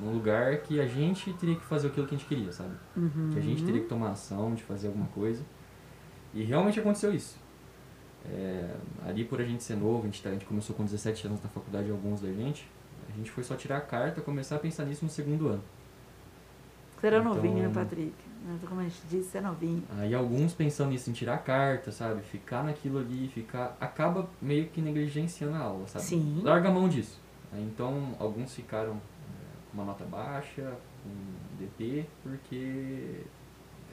[0.01, 2.73] num lugar que a gente teria que fazer aquilo que a gente queria, sabe?
[3.31, 5.43] Que a gente teria que tomar ação de fazer alguma coisa.
[6.33, 7.37] E realmente aconteceu isso.
[8.25, 8.75] É,
[9.05, 11.41] ali por a gente ser novo, a gente, tá- a gente começou com 17 anos
[11.41, 12.67] na faculdade, alguns da gente.
[13.11, 15.63] A gente foi só tirar a carta, começar a pensar nisso no segundo ano.
[17.01, 18.13] Você era Então- novinho, né, Patrick?
[18.45, 19.83] Né, Como a gente disse, você é novinho.
[19.97, 22.21] Aí alguns pensando nisso, em tirar a carta, sabe?
[22.21, 23.75] Ficar naquilo ali, ficar.
[23.79, 26.05] acaba meio que negligenciando a aula, sabe?
[26.05, 26.41] Sim.
[26.43, 27.19] Larga a mão disso.
[27.51, 28.97] Aí, então, alguns ficaram é,
[29.71, 30.73] com uma nota baixa,
[31.03, 31.09] com
[31.59, 33.21] DP, porque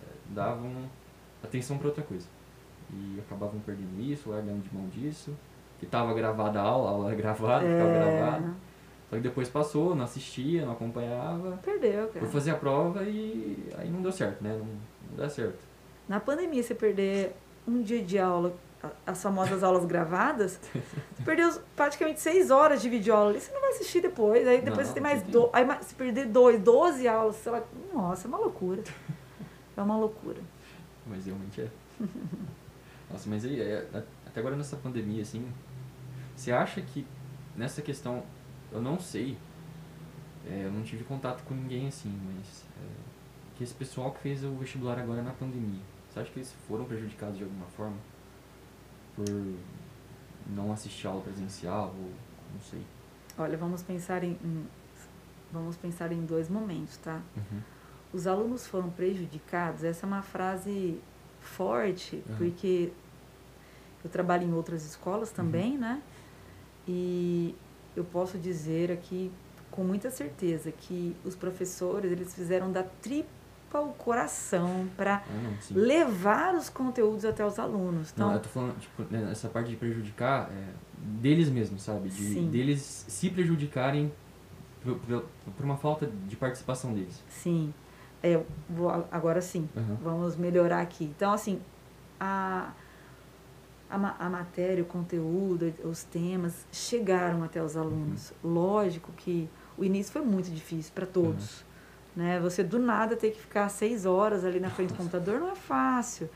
[0.02, 0.70] é, davam
[1.42, 2.26] atenção para outra coisa.
[2.92, 5.34] E acabavam perdendo isso, largando de mão disso.
[5.80, 8.54] Que tava gravada a aula, a aula era gravada, ficava gravada.
[9.08, 11.58] Só que depois passou, não assistia, não acompanhava.
[11.62, 12.20] Perdeu, cara.
[12.20, 14.50] Foi fazer a prova e aí não deu certo, né?
[14.52, 15.58] Não, não dá certo.
[16.06, 17.34] Na pandemia, você perder
[17.66, 18.54] um dia de aula,
[19.06, 23.70] as famosas aulas gravadas, você perdeu praticamente seis horas de videoaula ali, você não vai
[23.70, 24.46] assistir depois.
[24.46, 25.22] Aí depois Não, você tem mais.
[25.22, 27.62] tem Do, aí se perder dois, 12 aulas, sei lá.
[27.92, 28.82] Nossa, é uma loucura.
[29.76, 30.40] É uma loucura.
[31.06, 31.68] Mas realmente é.
[33.10, 33.86] Nossa, mas aí, é,
[34.26, 35.50] até agora nessa pandemia, assim,
[36.36, 37.06] você acha que
[37.56, 38.22] nessa questão,
[38.72, 39.36] eu não sei,
[40.46, 42.86] é, eu não tive contato com ninguém assim, mas é,
[43.56, 46.84] que esse pessoal que fez o vestibular agora na pandemia, você acha que eles foram
[46.84, 47.96] prejudicados de alguma forma?
[49.16, 49.26] Por
[50.54, 52.10] não assistir aula presencial, ou
[52.54, 52.82] não sei.
[53.36, 54.66] Olha, vamos pensar em, em-
[55.52, 57.20] vamos pensar em dois momentos, tá?
[57.36, 57.60] Uhum.
[58.12, 59.84] Os alunos foram prejudicados.
[59.84, 60.98] Essa é uma frase
[61.40, 62.36] forte, Uhum.
[62.36, 62.92] porque
[64.04, 65.80] eu trabalho em outras escolas também, Uhum.
[65.80, 66.02] né?
[66.86, 67.54] E
[67.98, 69.30] eu posso dizer aqui
[69.70, 73.28] com muita certeza que os professores eles fizeram da tripa
[73.74, 78.14] o coração para Ah, não, levar os conteúdos até os alunos.
[78.16, 80.64] Não, Então, eu tô falando, tipo, né, essa parte de prejudicar é,
[81.20, 82.08] deles mesmos, sabe?
[82.08, 82.48] De, Sim.
[82.50, 84.10] deles se prejudicarem
[84.82, 87.22] por, por- uma falta de participação deles.
[87.28, 87.72] sim,
[88.22, 88.40] é,
[89.12, 89.68] agora sim.
[89.76, 89.98] Aham.
[90.02, 91.04] Vamos melhorar aqui.
[91.04, 91.60] Então, assim,
[92.18, 92.72] a,
[93.90, 98.32] a, ma- a matéria, o conteúdo, os temas chegaram até os alunos.
[98.44, 101.64] Lógico que o início foi muito difícil para todos.
[102.16, 102.40] Né?
[102.40, 105.54] Você do nada ter que ficar seis horas ali na frente do computador não é
[105.54, 106.28] fácil.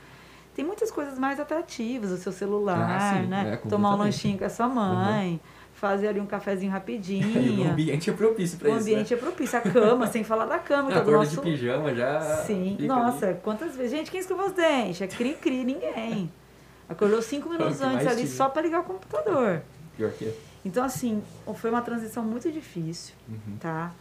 [0.55, 3.53] Tem muitas coisas mais atrativas, o seu celular, Ah, né?
[3.55, 5.41] é, Tomar um lanchinho com a sua mãe,
[5.73, 7.71] fazer ali um cafezinho E o rapidinho.
[7.71, 8.81] ambiente é propício pra o isso.
[8.83, 9.59] ambiente é propício.
[9.59, 10.93] A cama, sem falar da cama, né?
[10.93, 12.21] que é Acorda nosso de pijama já.
[12.45, 13.39] Sim, nossa, ali.
[13.43, 13.93] quantas vezes?
[13.93, 15.01] Gente, quem escovou os dentes?
[15.01, 16.31] É cri-cri, ninguém.
[16.93, 18.29] Acordou cinco minutos que antes ali tinha.
[18.37, 19.63] só para ligar o computador.
[19.97, 20.35] Pior que é.
[20.65, 21.23] Então, assim,
[21.57, 23.57] foi uma transição muito difícil, Uhum.
[23.59, 23.93] tá?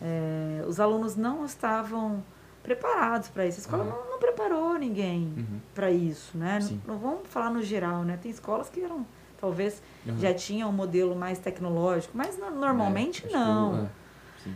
[0.00, 2.22] É, os alunos não estavam
[2.62, 3.58] preparados para isso.
[3.58, 3.90] A escola Uhum.
[3.90, 5.60] não, não preparou ninguém Uhum.
[5.74, 6.58] para isso, né?
[6.60, 6.80] Não, Sim.
[6.86, 8.18] não vamos falar no geral, né?
[8.20, 9.06] Tem escolas que eram,
[9.40, 9.82] talvez,
[10.18, 13.72] já tinham um modelo mais tecnológico, mas no- normalmente É, que não.
[13.72, 13.88] o- é.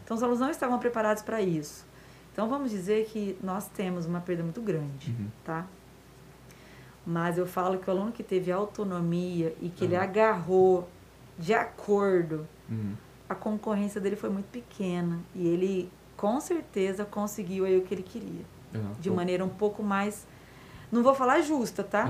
[0.04, 1.86] Então, os alunos não estavam preparados para isso.
[2.32, 5.28] Então, vamos dizer que nós temos uma perda muito grande, Uhum.
[5.44, 5.64] tá?
[7.06, 10.02] Mas eu falo que o aluno que teve autonomia e que ele Uhum.
[10.02, 10.88] agarrou
[11.38, 12.94] de acordo, Uhum.
[13.28, 15.20] a concorrência dele foi muito pequena.
[15.34, 18.44] E ele, com certeza, conseguiu aí o que ele queria.
[18.74, 18.92] Uhum.
[19.00, 20.26] De maneira um pouco mais...
[20.90, 22.08] Não vou falar justa, tá?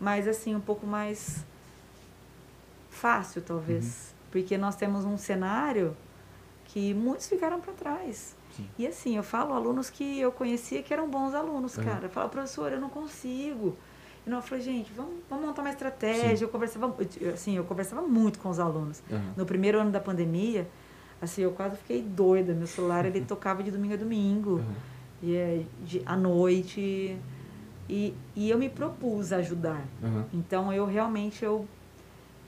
[0.00, 1.44] Mas, assim, um pouco mais
[2.90, 3.84] fácil, talvez.
[3.84, 4.18] Uhum.
[4.30, 5.96] Porque nós temos um cenário
[6.66, 8.36] que muitos ficaram para trás.
[8.56, 8.68] Sim.
[8.78, 12.06] E assim, eu falo alunos que eu conhecia que eram bons alunos, cara.
[12.06, 13.76] Eu falo, professor, eu não consigo.
[14.28, 16.36] Não, eu falei, gente, vamos, vamos montar uma estratégia.
[16.36, 16.44] Sim.
[16.44, 16.94] Eu conversava,
[17.32, 19.02] assim, eu conversava muito com os alunos.
[19.10, 19.32] Uhum.
[19.36, 20.68] No primeiro ano da pandemia,
[21.20, 22.52] assim, eu quase fiquei doida.
[22.54, 24.50] Meu celular, ele tocava de domingo a domingo.
[24.56, 24.64] Uhum.
[25.22, 27.16] E é de, à noite.
[27.88, 29.82] E, e eu me propus a ajudar.
[30.02, 30.24] Uhum.
[30.34, 31.66] Então, eu realmente, eu,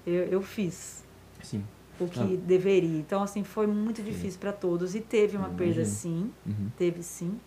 [0.06, 1.02] eu, eu fiz
[1.42, 1.64] Sim.
[1.98, 2.36] o que Ah.
[2.46, 2.98] deveria.
[2.98, 4.94] Então, assim, foi muito difícil para todos.
[4.94, 6.30] E teve uma perda, sim.
[6.46, 6.68] Uhum.
[6.76, 7.40] Teve sim.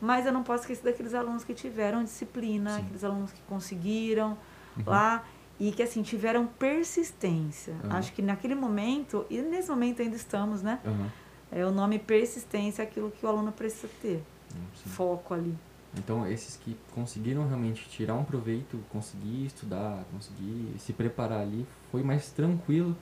[0.00, 2.82] Mas eu não posso esquecer daqueles alunos que tiveram disciplina, Sim.
[2.82, 4.36] aqueles alunos que conseguiram
[4.76, 4.82] Uhum.
[4.86, 5.24] lá
[5.58, 7.74] e que, assim, tiveram persistência.
[7.84, 7.92] Uhum.
[7.92, 10.80] Acho que naquele momento, e nesse momento ainda estamos, né?
[10.84, 11.06] Uhum.
[11.50, 14.22] É o nome persistência, aquilo que o aluno precisa ter.
[14.74, 14.90] Sim.
[14.90, 15.54] Foco ali.
[15.96, 22.02] Então, esses que conseguiram realmente tirar um proveito, conseguir estudar, conseguir se preparar ali, foi
[22.02, 22.94] mais tranquilo,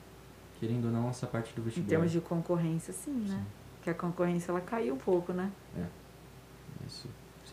[0.60, 1.88] querendo ou não, essa parte do Em vestibular.
[1.88, 3.36] termos de concorrência, sim, né?
[3.36, 3.44] Sim.
[3.82, 5.50] Que a concorrência ela caiu um pouco, né?
[5.76, 5.84] É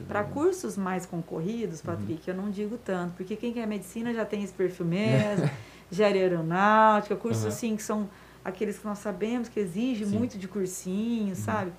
[0.07, 0.33] Para verdade.
[0.33, 1.85] cursos mais concorridos, Uhum.
[1.95, 5.49] Patrick, eu não digo tanto, porque quem quer medicina já tem esse perfil mesmo,
[5.91, 7.49] engenharia aeronáutica, cursos Uhum.
[7.49, 8.09] assim que são
[8.43, 10.17] aqueles que nós sabemos que exigem Sim.
[10.17, 11.35] muito de cursinho, Uhum.
[11.35, 11.71] sabe?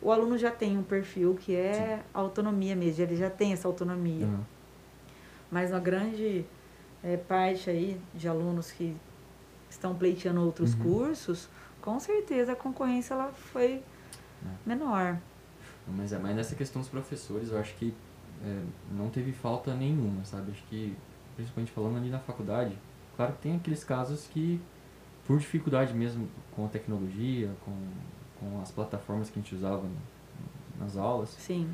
[0.00, 4.26] O aluno já tem um perfil que é autonomia mesmo, ele já tem essa autonomia.
[4.26, 4.40] Uhum.
[5.50, 6.44] Mas uma grande
[7.04, 8.96] eh, parte aí de alunos que
[9.70, 10.80] estão pleiteando outros Uhum.
[10.80, 11.48] cursos,
[11.80, 13.82] com certeza a concorrência ela foi
[14.44, 14.48] É.
[14.68, 15.18] menor.
[15.88, 17.94] Mas, é- mas nessa questão dos professores, eu acho que
[18.44, 18.62] é,
[18.92, 20.50] não teve falta nenhuma, sabe?
[20.50, 20.94] Acho que,
[21.36, 22.76] principalmente falando ali na faculdade,
[23.16, 24.60] claro que tem aqueles casos que,
[25.26, 27.72] por dificuldade mesmo com a tecnologia, com,
[28.38, 29.96] com as plataformas que a gente usava no-
[30.84, 31.68] nas aulas, Sim.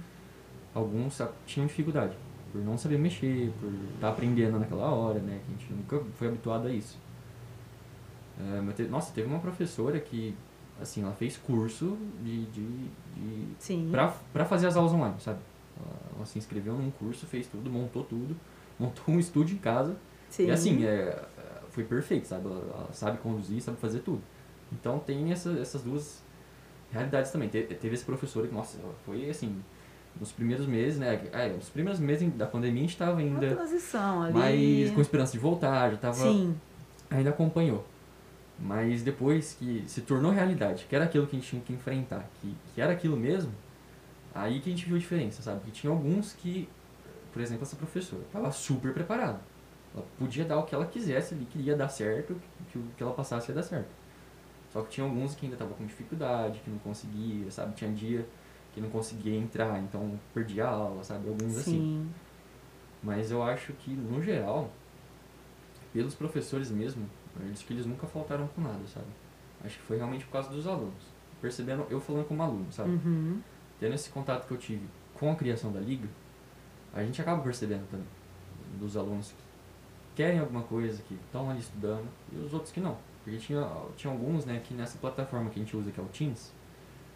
[0.74, 2.16] alguns tinham dificuldade
[2.52, 5.40] por não saber mexer, por estar aprendendo naquela hora, né?
[5.46, 6.98] Que a gente nunca foi habituado a isso.
[8.38, 10.34] É, mas te- nossa, teve uma professora que,
[10.80, 12.66] assim, ela fez curso de, de,
[13.16, 13.88] de Sim.
[13.90, 15.38] pra, pra fazer as aulas online, sabe?
[15.76, 18.36] Ela, ela se inscreveu num curso, fez tudo, montou tudo,
[18.78, 19.96] montou um estúdio em casa.
[20.30, 20.46] Sim.
[20.46, 21.22] E assim, é,
[21.70, 22.46] foi perfeito, sabe?
[22.46, 24.22] Ela, ela sabe conduzir, sabe fazer tudo.
[24.72, 26.22] Então tem essa, essas duas
[26.90, 27.48] realidades também.
[27.48, 29.62] Te- teve esse professor que, nossa, foi assim,
[30.18, 31.20] nos primeiros meses, né?
[31.32, 34.32] É, nos primeiros meses da pandemia a gente tava Uma ainda transição ali.
[34.34, 36.54] mais com esperança de voltar, já tava Sim.
[37.10, 37.84] ainda acompanhou.
[38.58, 42.28] Mas depois que se tornou realidade, que era aquilo que a gente tinha que enfrentar,
[42.40, 43.52] que, que era aquilo mesmo,
[44.34, 45.60] aí que a gente viu a diferença, sabe?
[45.62, 46.68] Que tinha alguns que,
[47.32, 49.40] por exemplo, essa professora, estava super preparada.
[49.94, 52.40] Ela podia dar o que ela quisesse ali, que ia dar certo,
[52.70, 53.90] que o que ela passasse ia dar certo.
[54.72, 57.74] Só que tinha alguns que ainda estavam com dificuldade, que não conseguia, sabe?
[57.74, 58.26] Tinha dia
[58.72, 61.28] que não conseguia entrar, então perdia a aula, sabe?
[61.28, 61.72] Alguns assim.
[61.72, 62.10] Sim.
[63.02, 64.70] Mas eu acho que, no geral,
[65.92, 67.06] pelos professores mesmo,
[67.40, 69.06] eu acho que eles nunca faltaram com nada, sabe?
[69.64, 71.12] Acho que foi realmente por causa dos alunos.
[71.40, 72.90] Percebendo, eu falando como aluno, sabe?
[72.90, 73.40] Uhum.
[73.80, 76.08] Tendo esse contato que eu tive com a criação da liga,
[76.92, 78.06] a gente acaba percebendo também
[78.78, 79.42] dos alunos que
[80.16, 82.96] querem alguma coisa, que estão ali estudando, e os outros que não.
[83.22, 83.66] Porque tinha,
[83.96, 86.52] tinha alguns, né, que nessa plataforma que a gente usa, que é o Teams,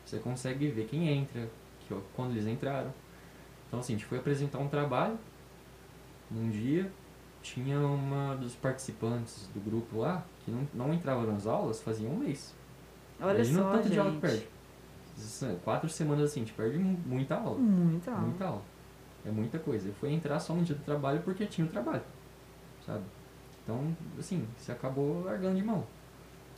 [0.04, 1.48] você consegue ver quem entra,
[1.80, 2.92] que, quando eles entraram.
[3.66, 5.18] Então, assim, a gente foi apresentar um trabalho
[6.30, 6.90] num dia,
[7.54, 12.16] tinha uma dos participantes do grupo lá que não, não entrava nas aulas fazia um
[12.16, 12.52] mês.
[13.20, 14.48] Olha Imagina só, tanto de aula que gente.
[15.40, 15.56] perde.
[15.64, 17.58] Quatro semanas assim, a gente perde mu- muita aula.
[17.58, 18.22] Muita aula.
[18.22, 18.62] Muita aula.
[19.24, 19.88] É muita coisa.
[19.88, 22.02] Eu fui entrar só no dia do trabalho porque tinha o trabalho.
[22.84, 23.02] Sabe?
[23.62, 25.84] Então, assim, você acabou largando de mão.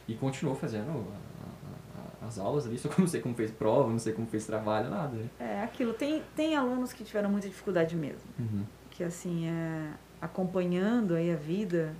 [0.08, 3.34] E continuou fazendo a- a- a- as aulas ali, só que eu não sei como
[3.34, 5.28] fez prova, não sei como fez trabalho, nada, né?
[5.38, 5.92] É aquilo.
[5.92, 8.28] Tem, tem alunos que tiveram muita dificuldade mesmo.
[8.38, 8.64] Uhum.
[8.90, 11.94] Que assim, é, acompanhando aí a vida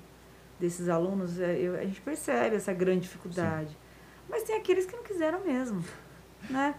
[0.61, 3.77] desses alunos, é, eu- a gente percebe essa grande dificuldade.
[4.29, 5.83] Mas tem aqueles que não quiseram mesmo.
[6.49, 6.75] Né?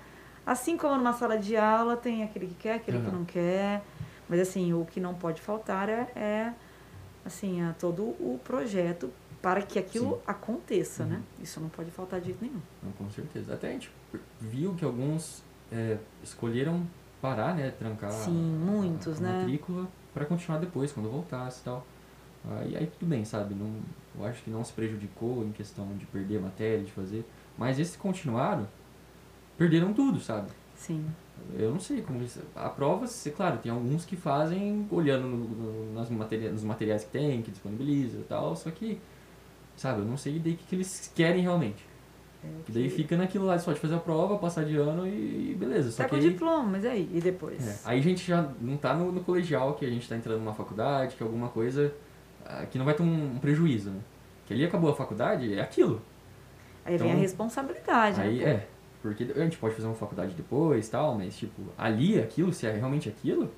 [0.45, 3.11] Assim como numa sala de aula, tem aquele que quer, aquele que Uhum.
[3.19, 3.83] não quer.
[4.27, 6.53] Mas assim, o que não pode faltar é, é
[7.25, 9.11] assim, é todo o projeto
[9.41, 10.21] para que aquilo Sim.
[10.25, 11.17] aconteça, né?
[11.17, 11.43] Uhum.
[11.43, 12.61] Isso não pode faltar de jeito nenhum.
[12.81, 13.53] Não, com certeza.
[13.53, 13.91] Até a gente
[14.39, 16.87] viu que alguns é, escolheram
[17.21, 17.69] parar, né?
[17.71, 19.39] Trancar Sim, a- muitos, a, né?
[19.41, 19.87] matrícula
[20.19, 21.85] para continuar depois, quando voltasse e tal.
[22.59, 23.55] Aí, aí tudo bem, sabe?
[23.55, 23.71] Não,
[24.17, 27.23] eu acho que não se prejudicou em questão de perder a matéria, de fazer.
[27.57, 28.67] Mas esses que continuaram,
[29.57, 30.49] perderam tudo, sabe?
[30.75, 31.05] Sim.
[31.57, 32.41] Eu não sei como isso.
[32.53, 37.05] A prova, se- claro, tem alguns que fazem olhando no- no- nas materia, nos materiais
[37.05, 38.99] que tem, que disponibiliza e tal, só que,
[39.77, 41.85] sabe, eu não sei daí o que, que eles querem realmente.
[42.43, 45.05] É Que daí fica naquilo lá de só de fazer a prova, passar de ano
[45.07, 45.91] e beleza.
[45.91, 47.09] Só Tá que com aí, diploma, mas aí?
[47.13, 47.67] E depois?
[47.67, 50.39] é, aí a gente já não tá no, no colegial, que a gente tá entrando
[50.39, 51.93] numa faculdade, que alguma coisa
[52.45, 53.99] ah, que não vai ter um, um prejuízo, né?
[54.45, 56.01] Que ali acabou a faculdade, é aquilo.
[56.85, 58.51] Aí vem a Então, responsabilidade, Aí né?
[58.51, 58.67] é,
[59.01, 62.65] porque a gente pode fazer uma faculdade depois e tal, mas tipo, ali aquilo, se
[62.65, 63.51] é realmente aquilo,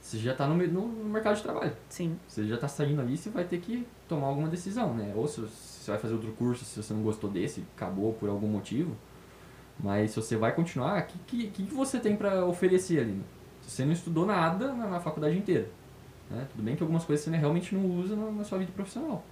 [0.00, 1.72] você já tá no, no mercado de trabalho.
[1.88, 2.16] Sim.
[2.28, 5.12] Você já tá saindo ali, você vai ter que tomar alguma decisão, né?
[5.16, 5.40] Ou se
[5.78, 8.96] você vai fazer outro curso, se você não gostou desse, acabou por algum motivo.
[9.78, 13.22] Mas se você vai continuar, o que, que, que você tem pra oferecer ali?
[13.68, 15.68] você não estudou nada na, na faculdade inteira.
[16.30, 16.46] Né?
[16.50, 19.22] Tudo bem que algumas coisas você realmente não usa na, na sua vida profissional.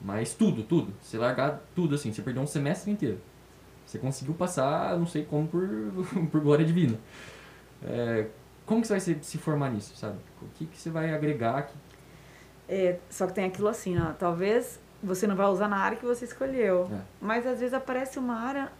[0.00, 0.92] Mas tudo, tudo.
[1.00, 3.20] Você largar tudo assim, você perdeu um semestre inteiro.
[3.86, 5.68] Você conseguiu passar, não sei como, por,
[6.30, 6.98] por glória divina.
[7.82, 8.26] É,
[8.66, 10.18] como que você vai se, se formar nisso, sabe?
[10.42, 11.74] O que, que você vai agregar que
[12.68, 16.04] É, só que tem aquilo assim, ó, talvez você não vai usar na área que
[16.04, 16.88] você escolheu.
[16.92, 17.00] É.
[17.20, 18.72] Mas às vezes aparece uma área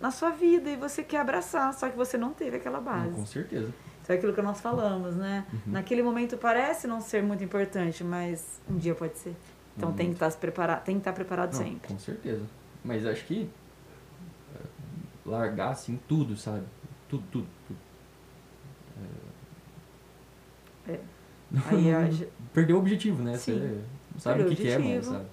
[0.00, 3.10] na sua vida e você quer abraçar, só que você não teve aquela base.
[3.14, 3.72] Com certeza.
[4.02, 5.44] Então é aquilo que nós falamos, né?
[5.52, 5.60] Uhum.
[5.72, 9.34] Naquele momento parece não ser muito importante, mas um dia pode ser.
[9.76, 11.88] Então tem que estar se preparado, tem que estar preparado Não, sempre.
[11.88, 12.44] Com certeza.
[12.84, 13.50] Mas acho que
[14.54, 14.58] é,
[15.28, 16.62] largar assim tudo, sabe?
[17.08, 17.78] Tudo, tudo, tudo.
[20.88, 20.98] É.
[21.66, 23.36] Aí a ge- Perdeu o objetivo, né?
[23.36, 23.54] Sim.
[23.58, 23.82] Você
[24.14, 25.12] não sabe o Perdeu que, o que é mais, objetivo.
[25.14, 25.26] sabe?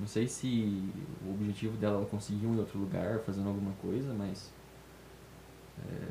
[0.00, 0.88] Não sei se
[1.22, 4.50] o objetivo dela ela conseguiu em outro lugar, fazendo alguma coisa, mas
[5.78, 6.08] é,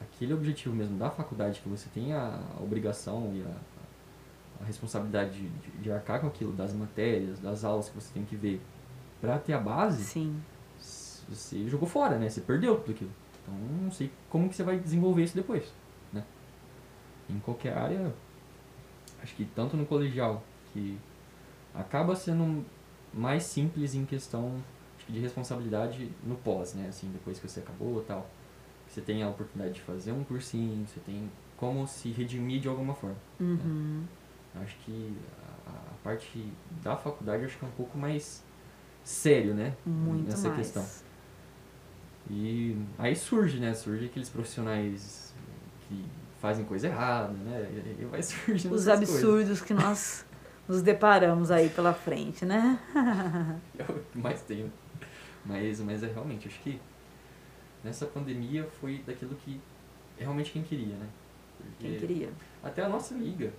[0.00, 5.32] aquele objetivo mesmo da faculdade que você tem a, a obrigação e a, a responsabilidade
[5.32, 8.58] de, de, de arcar com aquilo, das matérias, das aulas que você tem que ver,
[9.20, 10.42] pra ter a base, Sim.
[11.28, 12.30] você jogou fora, né?
[12.30, 13.10] Você perdeu tudo aquilo.
[13.42, 15.72] Então, não sei como que você vai desenvolver isso depois,
[16.10, 16.24] né?
[17.28, 18.14] Em qualquer área,
[19.22, 20.98] acho que tanto no colegial, que
[21.74, 22.64] acaba sendo
[23.16, 24.62] mais simples em questão
[25.08, 26.86] de responsabilidade no pós, né?
[26.88, 28.28] Assim, depois que você acabou e tal.
[28.88, 32.94] Você tem a oportunidade de fazer um cursinho, você tem como se redimir de alguma
[32.94, 33.16] forma.
[33.40, 34.04] Uhum.
[34.62, 35.16] Acho que
[35.66, 36.52] a, a parte
[36.82, 38.42] da faculdade acho que é um pouco mais
[39.02, 39.74] sério, né?
[39.84, 40.60] Muito Nessa mais.
[40.60, 40.84] questão.
[42.30, 43.72] E aí surge, né?
[43.74, 45.32] Surge aqueles profissionais
[45.88, 46.04] que
[46.40, 47.96] fazem coisa errada, né?
[48.00, 49.24] E vai surgindo Os essas coisas.
[49.24, 50.24] absurdos que nós
[50.68, 52.78] nos deparamos aí pela frente, né?
[53.78, 54.72] É o que mais tenho.
[55.44, 56.80] Mas, mas é realmente, acho que
[57.84, 59.60] nessa pandemia foi daquilo que
[60.18, 61.06] realmente quem queria, né?
[61.58, 62.30] Porque Quem queria?
[62.62, 63.52] Até a nossa liga,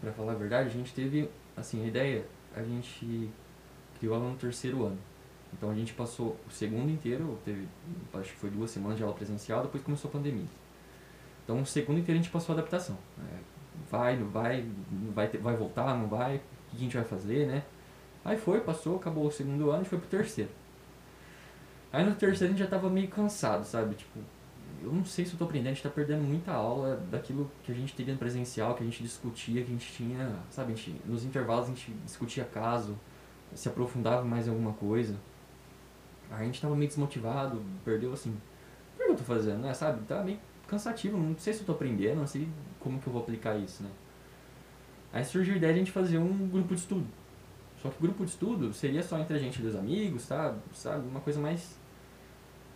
[0.00, 3.30] pra falar a verdade, a gente teve, assim, a ideia, a gente
[3.98, 4.98] criou ela no terceiro ano.
[5.52, 7.66] Então a gente passou o segundo inteiro, teve,
[8.14, 10.46] acho que foi duas semanas de aula presencial, depois começou a pandemia.
[11.44, 12.96] Então o segundo inteiro a gente passou a adaptação.
[13.16, 13.40] né?
[13.90, 14.64] Vai, não vai,
[15.14, 17.62] vai, ter- vai voltar, não vai, o que a gente vai fazer, né?
[18.24, 20.50] Aí foi, passou, acabou o segundo ano e foi pro terceiro.
[21.92, 23.94] Aí no terceiro a gente já tava meio cansado, sabe?
[23.94, 24.18] Tipo,
[24.82, 27.72] eu não sei se eu tô aprendendo, a gente tá perdendo muita aula daquilo que
[27.72, 31.00] a gente teria no presencial, que a gente discutia, que a gente tinha, sabe, gente,
[31.06, 32.96] nos intervalos a gente discutia caso,
[33.54, 35.16] se aprofundava mais em alguma coisa.
[36.30, 38.36] Aí a gente tava meio desmotivado, perdeu assim,
[38.96, 40.02] por que eu tô fazendo, né, sabe?
[40.06, 42.46] Tá meio cansativo, não sei se eu tô aprendendo, não sei
[42.80, 43.90] como que eu vou aplicar isso, né?
[45.12, 47.06] Aí surgiu a ideia de a gente fazer um grupo de estudo.
[47.82, 50.54] Só que grupo de estudo seria só entre a gente e os amigos, tá?
[50.74, 51.06] Sabe?
[51.08, 51.76] Uma coisa mais.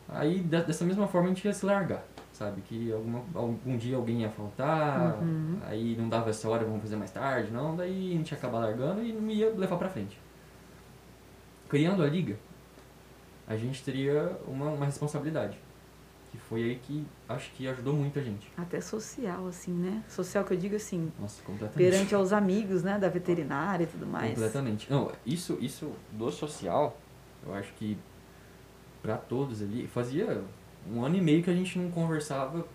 [0.09, 2.61] Aí de- dessa mesma forma a gente ia se largar, sabe?
[2.63, 5.59] Que alguma, algum dia alguém ia faltar, Uhum.
[5.67, 8.59] aí não dava essa hora, vamos fazer mais tarde, não, daí a gente ia acabar
[8.61, 10.19] largando e não ia levar pra frente.
[11.69, 12.37] Criando a liga,
[13.47, 15.57] a gente teria uma, uma responsabilidade.
[16.33, 18.51] Que foi aí que acho que ajudou muito a gente.
[18.57, 20.03] Até social, assim, né?
[20.09, 21.77] Social que eu digo assim, Nossa, completamente.
[21.91, 22.99] perante aos amigos, né?
[22.99, 24.31] Da veterinária e tudo mais.
[24.31, 24.91] Completamente.
[24.91, 26.99] Não, isso, isso do social,
[27.47, 27.99] eu acho que
[29.03, 30.43] pra todos ali, fazia
[30.91, 32.67] um ano e meio que a gente não conversava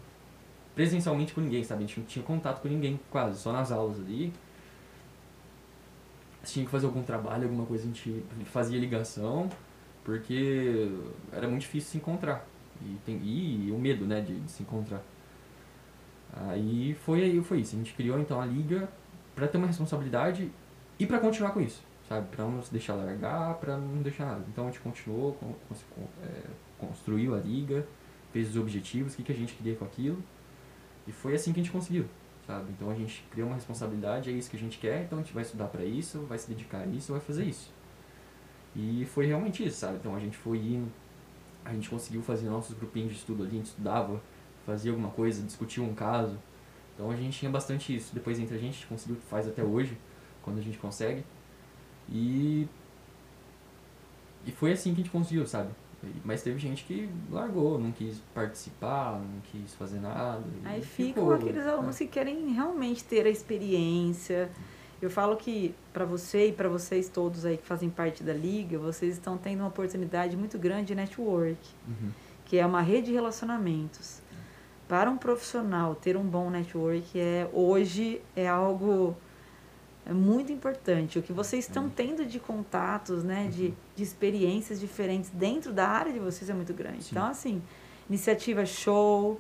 [0.76, 1.84] presencialmente com ninguém, sabe?
[1.84, 4.32] A gente não tinha contato com ninguém quase, só nas aulas ali.
[6.44, 9.50] Se tinha que fazer algum trabalho, alguma coisa, a gente fazia ligação,
[10.04, 10.92] porque
[11.32, 12.46] era muito difícil se encontrar.
[12.82, 15.02] E, tem, e o medo, né, de, de se encontrar.
[16.34, 17.76] Aí foi, aí foi isso.
[17.76, 18.90] A gente criou então a liga
[19.36, 20.52] pra ter uma responsabilidade
[21.00, 22.28] e pra continuar com isso, sabe?
[22.36, 24.46] Pra não se deixar largar, pra não deixar nada.
[24.50, 25.38] Então a gente continuou,
[26.24, 26.42] é,
[26.80, 27.86] construiu a liga,
[28.32, 30.22] fez os objetivos, o que, que a gente queria com aquilo.
[31.08, 32.06] E foi assim que a gente conseguiu,
[32.46, 32.72] sabe?
[32.72, 35.34] Então a gente criou uma responsabilidade, é isso que a gente quer, então a gente
[35.34, 37.72] vai estudar pra isso, vai se dedicar a isso, vai fazer isso.
[38.76, 39.98] E foi realmente isso, sabe?
[39.98, 40.92] Então a gente foi indo,
[41.68, 44.22] a gente conseguiu fazer nossos grupinhos de estudo ali, a gente estudava,
[44.66, 46.38] fazia alguma coisa, discutia um caso.
[46.94, 48.14] Então a gente tinha bastante isso.
[48.14, 49.98] Depois entre a gente, a gente conseguiu, faz até hoje,
[50.42, 51.24] quando a gente consegue.
[52.10, 52.68] E.
[54.46, 55.70] E foi assim que a gente conseguiu, sabe?
[56.24, 60.44] Mas teve gente que largou, não quis participar, não quis fazer nada.
[60.64, 64.50] Aí ficam ficou, aqueles alunos que querem realmente ter a experiência.
[65.02, 68.78] Eu falo que para você e para vocês todos aí que fazem parte da liga,
[68.80, 72.10] vocês estão tendo uma oportunidade muito grande de network, Uhum.
[72.46, 74.22] que é uma rede de relacionamentos.
[74.88, 79.16] Para um profissional ter um bom network é hoje é algo
[80.06, 81.20] é muito importante.
[81.20, 81.90] O que vocês estão Uhum.
[81.90, 86.74] tendo de contatos, né, de, de experiências diferentes dentro da área de vocês é muito
[86.74, 87.04] grande.
[87.04, 87.10] Sim.
[87.12, 87.62] Então, assim,
[88.10, 89.38] iniciativa show, Uhum.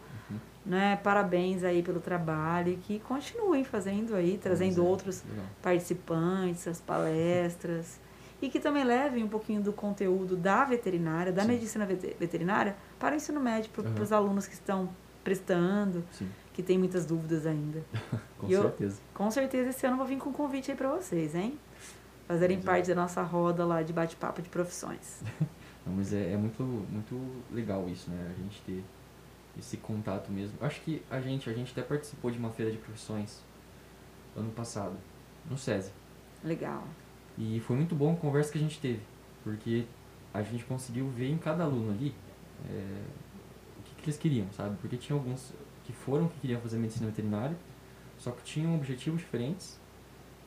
[0.68, 0.98] Né?
[1.04, 5.24] Parabéns aí pelo trabalho e que continuem fazendo aí, trazendo é, outros
[5.62, 8.00] participantes, as palestras
[8.42, 11.48] e que também levem um pouquinho do conteúdo da veterinária, da Sim.
[11.48, 14.02] medicina vete- veterinária para o ensino médio, para Aham.
[14.04, 14.90] os alunos que estão
[15.24, 17.84] prestando, Sim, que tem muitas dúvidas ainda.
[18.38, 19.00] com E eu- certeza.
[19.14, 21.58] Com certeza esse ano eu vou vir com um convite aí para vocês, hein?
[22.28, 22.62] Fazerem é.
[22.62, 25.22] parte da nossa roda lá de bate-papo de profissões.
[25.86, 27.18] Mas é, é muito, muito
[27.52, 28.34] legal isso, né?
[28.38, 28.84] A gente ter
[29.58, 30.58] esse contato mesmo.
[30.62, 33.44] Acho que a gente, a gente até participou de uma feira de profissões
[34.36, 34.96] ano passado,
[35.50, 35.92] no SESI.
[36.44, 36.88] Legal.
[37.38, 39.02] E foi muito bom a conversa que a gente teve,
[39.44, 39.86] porque
[40.34, 42.14] a gente conseguiu ver em cada aluno ali
[42.70, 43.02] é,
[43.80, 44.76] o que, que, eles queriam, sabe?
[44.80, 45.54] Porque tinha alguns
[45.84, 47.58] que foram que queriam fazer medicina veterinária,
[48.18, 49.80] só que tinham objetivos diferentes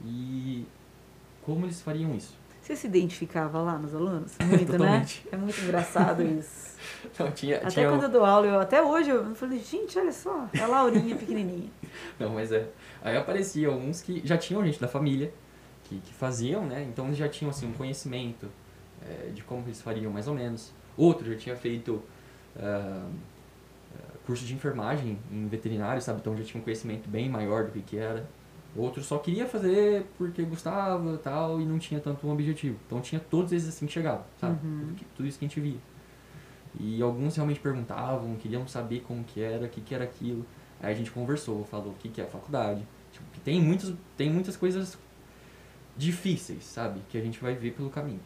[0.05, 0.67] e
[1.43, 2.37] como eles fariam isso.
[2.71, 4.37] Você se identificava lá nos alunos?
[4.47, 5.05] Muito, né?
[5.33, 6.79] É muito engraçado isso.
[7.18, 10.12] Não, tinha, até tinha quando eu dou aula, eu, até hoje eu falei, gente, olha
[10.12, 11.68] só, é a Laurinha pequenininha.
[12.16, 12.68] Não, mas é.
[13.03, 15.35] Aí apareciam alguns que já tinham gente da família,
[15.83, 16.87] que, que faziam, né?
[16.89, 18.47] Então eles já tinham assim, um conhecimento
[19.03, 20.73] é, de como eles fariam mais ou menos.
[20.97, 22.01] Outro já tinha feito
[22.55, 23.11] uh,
[24.25, 26.21] curso de enfermagem em veterinário, sabe?
[26.21, 28.29] Então já tinha um conhecimento bem maior do que, que era.
[28.77, 32.79] Outro só queria fazer porque gostava tal e não tinha tanto um objetivo.
[32.87, 34.64] Então tinha todos esses assim que chegavam, sabe?
[34.64, 34.81] Uhum.
[34.81, 35.79] Tudo, tudo, isso que a gente via.
[36.79, 40.47] E alguns realmente perguntavam, queriam saber como que era, o que, que era aquilo.
[40.81, 42.87] Aí a gente conversou, falou o que, que é a faculdade.
[43.12, 44.97] Tipo, tem, muitos, tem muitas coisas
[45.97, 47.01] difíceis, sabe?
[47.09, 48.21] Que a gente vai ver pelo caminho.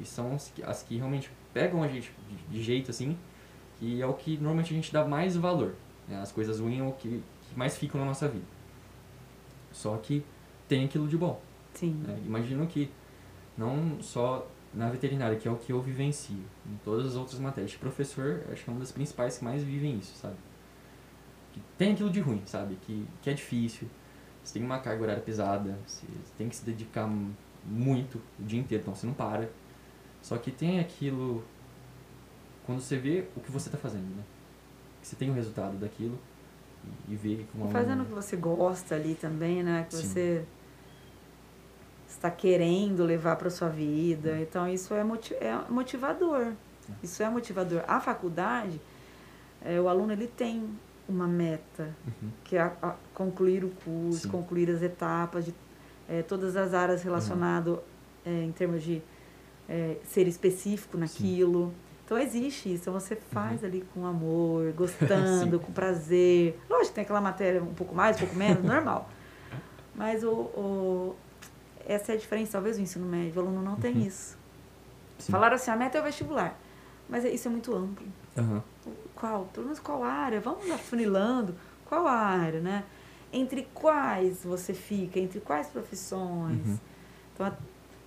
[0.00, 3.16] E, são as que, as que realmente pegam a gente de, de, jeito assim,
[3.78, 5.74] que é o que normalmente a gente dá mais valor.
[6.08, 6.20] Né?
[6.20, 8.44] As coisas ruins é o que, que mais ficam na nossa vida.
[9.72, 10.24] Só que
[10.68, 11.40] tem aquilo de bom.
[11.74, 11.94] Sim.
[12.06, 12.18] Né?
[12.24, 12.90] Imagino que
[13.56, 17.74] não só na veterinária, que é o que eu vivencio, em todas as outras matérias.
[17.74, 20.36] Professor, acho que é uma das principais que mais vivem isso, sabe?
[21.52, 22.78] Que tem aquilo de ruim, sabe?
[22.82, 23.88] Que, que é difícil,
[24.42, 26.06] você tem uma carga horária pesada, você
[26.38, 27.08] tem que se dedicar
[27.64, 29.50] muito o dia inteiro, então você não para.
[30.22, 31.44] Só que tem aquilo,
[32.64, 34.22] quando você vê o que você está fazendo, né?
[35.02, 36.18] Que você tem o resultado daquilo
[37.08, 40.02] e, ver como fazendo o que você gosta ali também né que Sim.
[40.02, 40.44] você
[42.08, 44.42] está querendo levar para sua vida hum.
[44.42, 46.52] então isso é, é motivador é.
[47.02, 48.80] isso é motivador a faculdade
[49.64, 50.68] é, o aluno ele tem
[51.08, 52.30] uma meta uhum.
[52.44, 54.28] que é a, a concluir o curso Sim.
[54.28, 55.54] concluir as etapas de
[56.08, 57.78] é, todas as áreas relacionadas
[58.24, 58.44] uhum.
[58.44, 59.02] em termos de
[59.68, 63.68] é, ser específico naquilo Sim então existe isso, então você faz uhum.
[63.68, 66.58] ali com amor, gostando, com prazer.
[66.68, 69.08] Lógico, tem aquela matéria um pouco mais, um pouco menos, normal.
[69.94, 71.16] Mas o, o,
[71.86, 74.06] essa é a diferença, talvez o ensino médio, o aluno não tem uhum.
[74.06, 74.36] isso.
[75.18, 75.32] Sim.
[75.32, 76.58] Falaram assim, a meta é o vestibular.
[77.08, 78.06] Mas isso é muito amplo.
[78.36, 78.62] Uhum.
[79.14, 79.44] Qual?
[79.52, 80.40] Pelo menos qual área?
[80.40, 81.54] Vamos afunilando.
[81.84, 82.84] Qual área, né?
[83.32, 85.18] Entre quais você fica?
[85.18, 86.66] Entre quais profissões?
[86.66, 86.78] Uhum.
[87.34, 87.52] Então, a,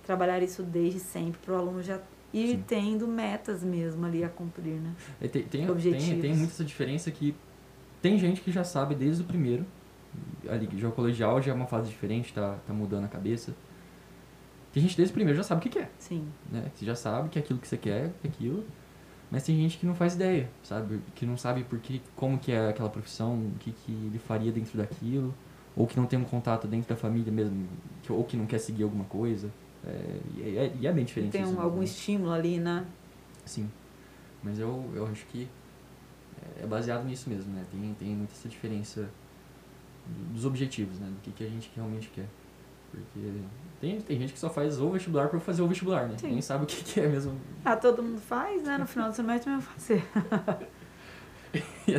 [0.04, 2.00] trabalhar isso desde sempre para o aluno já
[2.36, 2.64] e Sim.
[2.66, 4.94] tendo metas mesmo ali a cumprir, né?
[5.18, 7.34] É, tem, tem, tem, tem muita essa diferença que
[8.02, 9.64] tem gente que já sabe desde o primeiro,
[10.46, 13.56] ali, já o colegial já é uma fase diferente, tá, tá mudando a cabeça.
[14.70, 15.90] Tem gente desde o primeiro já sabe o que quer.
[15.98, 16.28] Sim.
[16.52, 16.70] Né?
[16.74, 18.62] Você já sabe que é aquilo que você quer, é aquilo.
[19.30, 21.00] Mas tem gente que não faz ideia, sabe?
[21.14, 24.52] Que não sabe por que, como que é aquela profissão, o que, que ele faria
[24.52, 25.34] dentro daquilo.
[25.74, 27.66] Ou que não tem um contato dentro da família mesmo,
[28.02, 29.50] que, ou que não quer seguir alguma coisa.
[29.86, 31.32] É, e, é, e é bem diferente.
[31.32, 31.84] Tem um, isso, algum né?
[31.84, 32.84] estímulo ali, né?
[33.44, 33.70] Sim.
[34.42, 35.48] Mas eu, eu acho que
[36.60, 37.64] é baseado nisso mesmo, né?
[37.70, 39.08] Tem, tem muita essa diferença
[40.32, 41.08] dos objetivos, né?
[41.08, 42.26] Do que, que a gente realmente quer.
[42.90, 43.32] Porque
[43.80, 46.16] tem, tem gente que só faz o vestibular para fazer o vestibular, né?
[46.18, 46.32] Sim.
[46.32, 47.38] Nem sabe o que, que é mesmo.
[47.64, 48.78] Ah, todo mundo faz, né?
[48.78, 50.04] No final do semestre vai fazer.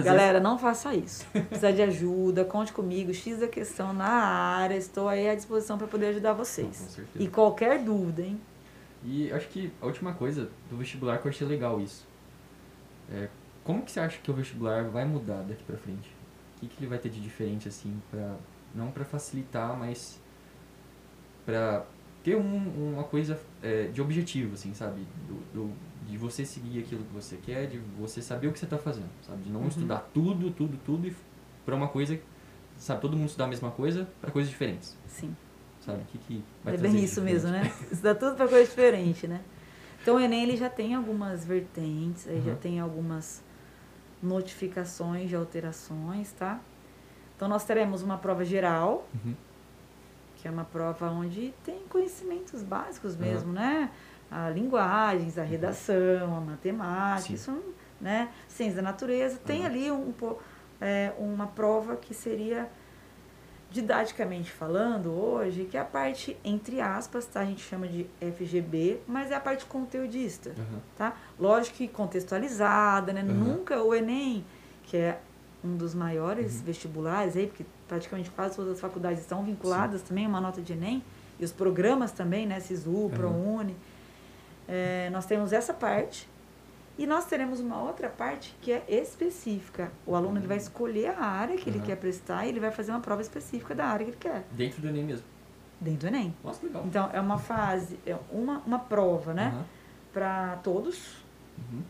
[0.03, 1.25] Galera, não faça isso.
[1.31, 5.87] Precisa de ajuda, conte comigo, X da questão na área, estou aí à disposição para
[5.87, 6.79] poder ajudar vocês.
[6.79, 7.23] Com certeza.
[7.23, 8.39] E qualquer dúvida, hein?
[9.03, 12.05] E acho que a última coisa do vestibular que eu achei legal isso.
[13.11, 13.29] É,
[13.63, 16.09] como que você acha que o vestibular vai mudar daqui para frente?
[16.57, 18.35] O que, que ele vai ter de diferente assim para
[18.73, 20.19] não para facilitar, mas
[21.45, 21.85] para
[22.23, 25.05] ter um, uma coisa é, de objetivo, assim, sabe?
[25.27, 25.73] Do, do,
[26.05, 29.09] de você seguir aquilo que você quer, de você saber o que você está fazendo,
[29.25, 29.43] sabe?
[29.43, 29.67] De não uhum.
[29.67, 31.15] estudar tudo, tudo, tudo
[31.65, 32.19] para uma coisa,
[32.77, 33.01] sabe?
[33.01, 34.97] Todo mundo estudar a mesma coisa para coisas diferentes.
[35.07, 35.35] Sim.
[35.81, 36.01] Sabe?
[36.01, 37.71] O que, que vai É bem isso mesmo, né?
[37.91, 39.41] Estudar tudo para coisa diferente, né?
[40.01, 42.41] Então o Enem ele já tem algumas vertentes, uhum.
[42.41, 43.43] já tem algumas
[44.21, 46.59] notificações de alterações, tá?
[47.35, 49.35] Então nós teremos uma prova geral, uhum.
[50.37, 53.91] que é uma prova onde tem conhecimentos básicos mesmo, né?
[54.29, 55.47] A linguagens, a uhum.
[55.47, 57.33] redação, a matemática, Sim.
[57.33, 57.63] isso,
[57.99, 58.29] né?
[58.47, 59.39] Ciência da natureza.
[59.45, 59.65] Tem uhum.
[59.65, 60.13] ali um,
[60.81, 62.69] é, uma prova que seria
[63.69, 67.41] didaticamente falando hoje, que é a parte, entre aspas, tá?
[67.41, 70.79] A gente chama de FGB, mas é a parte conteudista, uhum.
[70.97, 71.15] tá?
[71.39, 73.21] Lógico que contextualizada, né?
[73.21, 73.33] Uhum.
[73.33, 74.45] Nunca o Enem,
[74.83, 75.19] que é
[75.63, 76.65] um dos maiores uhum.
[76.65, 80.07] vestibulares aí, porque praticamente quase todas as faculdades estão vinculadas Sim.
[80.07, 81.03] também a uma nota de Enem,
[81.39, 82.59] e os programas também, né?
[82.59, 83.75] SISU, ProUni,
[84.67, 86.27] é, nós temos essa parte
[86.97, 89.91] e nós teremos uma outra parte que é específica.
[90.05, 91.85] O aluno ele vai escolher a área que ele Uhum.
[91.85, 94.81] quer prestar e ele vai fazer uma prova específica da área que ele quer, Dentro
[94.81, 95.25] do Enem mesmo.
[95.79, 96.35] dentro do Enem.
[96.43, 96.83] Nossa, legal.
[96.85, 99.51] Então, é uma fase, é uma, uma prova, né?
[99.53, 99.65] Aham.
[100.13, 101.23] Para todos,
[101.57, 101.83] Uhum.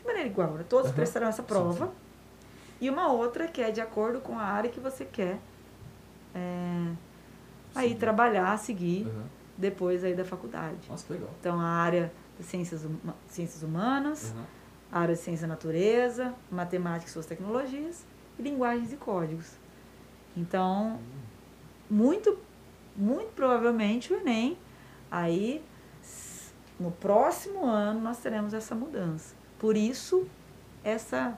[0.00, 0.64] de maneira igual, né?
[0.68, 0.94] Todos Aham.
[0.96, 1.92] prestarão essa Sim, prova.
[2.80, 5.38] E uma outra que é de acordo com a área que você quer
[6.34, 6.92] é,
[7.74, 7.96] aí Sim.
[7.98, 9.06] trabalhar, seguir
[9.56, 10.88] depois aí da faculdade.
[10.88, 11.30] Nossa, que legal.
[11.40, 14.34] Então, a área ciências, huma- ciências humanas,
[14.90, 18.04] a área de ciência da natureza, matemática e suas tecnologias,
[18.38, 19.52] e linguagens e códigos.
[20.36, 20.98] Então,
[21.88, 22.38] muito,
[22.96, 24.58] muito provavelmente o Enem,
[25.10, 25.62] aí
[26.78, 29.34] no próximo ano nós teremos essa mudança.
[29.58, 30.26] Por isso,
[30.82, 31.36] essa,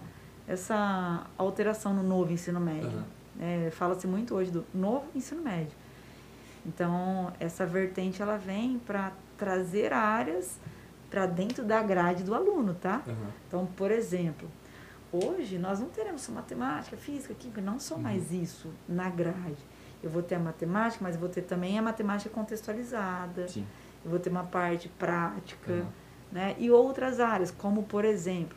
[0.49, 2.89] essa alteração no novo ensino médio.
[2.89, 3.05] Aham.
[3.39, 5.77] É, Fala-se muito hoje do novo ensino médio.
[6.65, 10.59] Então, essa vertente ela vem para trazer áreas
[11.11, 13.03] para dentro da grade do aluno, tá?
[13.07, 13.31] Aham.
[13.47, 14.49] Então, por exemplo,
[15.13, 18.03] hoje nós não teremos só matemática, física, química, não só Uhum.
[18.03, 19.57] mais isso na grade.
[20.03, 23.67] Eu vou ter a matemática, mas eu vou ter também a matemática contextualizada, Sim.
[24.05, 25.89] eu vou ter uma parte prática, Aham.
[26.33, 26.57] né?
[26.59, 28.57] E outras áreas, como por exemplo,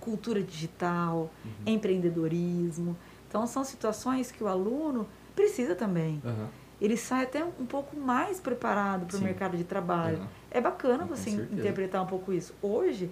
[0.00, 1.50] cultura digital, Uhum.
[1.74, 2.96] empreendedorismo.
[3.28, 6.22] Então, são situações que o aluno precisa também.
[6.24, 6.48] Aham.
[6.80, 10.20] Ele sai até um pouco mais preparado para o mercado de trabalho.
[10.50, 12.54] É bacana você interpretar um pouco isso.
[12.60, 13.10] Hoje,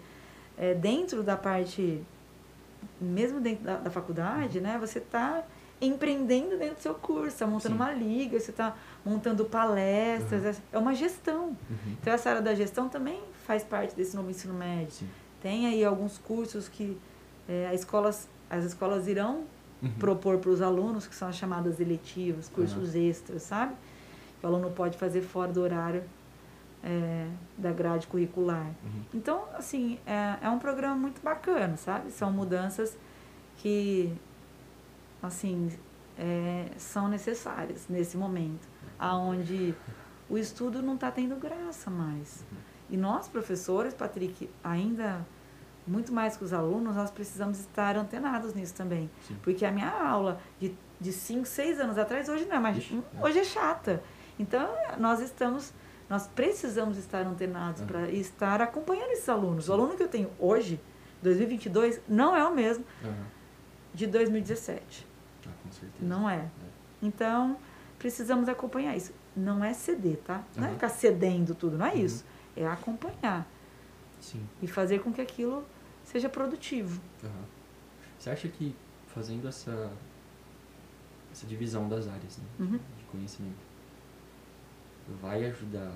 [0.58, 2.02] é, dentro da parte,
[3.00, 5.42] mesmo dentro da, da faculdade, né, você está
[5.80, 7.80] empreendendo dentro do seu curso, está montando Sim.
[7.80, 10.56] uma liga, você está montando palestras, Aham.
[10.72, 11.48] é uma gestão.
[11.48, 11.96] Uhum.
[12.00, 14.92] Então, essa área da gestão também faz parte desse novo ensino médio.
[14.92, 15.08] Sim.
[15.42, 16.98] Tem aí alguns cursos que
[17.48, 19.44] é, as, escolas, as escolas irão
[19.85, 19.93] Uhum.
[19.99, 23.74] propor para os alunos, que são as chamadas eletivas, cursos extras, sabe?
[24.43, 26.03] O aluno pode fazer fora do horário
[26.82, 28.66] é, da grade curricular.
[28.66, 29.03] Uhum.
[29.14, 32.11] Então, assim, é, é um programa muito bacana, sabe?
[32.11, 32.97] São mudanças
[33.57, 34.12] que,
[35.22, 35.70] assim,
[36.18, 38.68] é, são necessárias nesse momento,
[38.99, 39.74] aonde
[40.28, 42.45] o estudo não está tendo graça mais.
[42.91, 45.24] E nós, professores, Patrick, ainda
[45.87, 49.11] muito mais que os alunos, nós precisamos estar antenados nisso também.
[49.26, 49.37] Sim.
[49.43, 52.78] Porque a minha aula de, de 5, 6 anos atrás, hoje não é mais.
[52.78, 53.24] Ixi, é.
[53.26, 54.03] hoje é chata.
[54.39, 54.68] Então,
[54.99, 55.72] nós estamos.
[56.09, 57.89] Nós precisamos estar antenados Aham.
[57.89, 59.68] para estar acompanhando esses alunos.
[59.68, 60.78] O aluno que eu tenho hoje,
[61.22, 63.24] 2022, não é o mesmo Aham.
[63.95, 65.07] de 2017.
[65.47, 66.05] Ah, com certeza.
[66.05, 66.45] Não é.
[67.03, 67.57] Então,
[67.99, 69.12] precisamos acompanhar isso.
[69.35, 70.43] Não é ceder, tá?
[70.57, 72.05] Não é ficar cedendo tudo, não é Uhum.
[72.05, 72.24] isso.
[72.57, 73.47] É acompanhar
[74.20, 74.47] Sim.
[74.62, 75.64] e fazer com que aquilo
[76.14, 77.00] seja produtivo.
[77.24, 77.44] Aham.
[78.18, 78.72] Você acha que
[79.08, 79.92] fazendo essa,
[81.32, 82.78] essa divisão das áreas né, Uhum.
[82.98, 83.58] de conhecimento
[85.20, 85.92] vai ajudar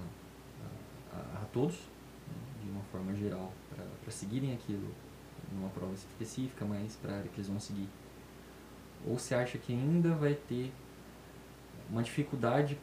[1.12, 3.52] a, a- a todos, né, de uma forma geral,
[4.02, 4.92] para seguirem aquilo
[5.52, 7.88] numa prova específica, mas para a área que eles vão seguir?
[9.06, 10.72] Ou você acha que ainda vai ter
[11.88, 12.76] uma dificuldade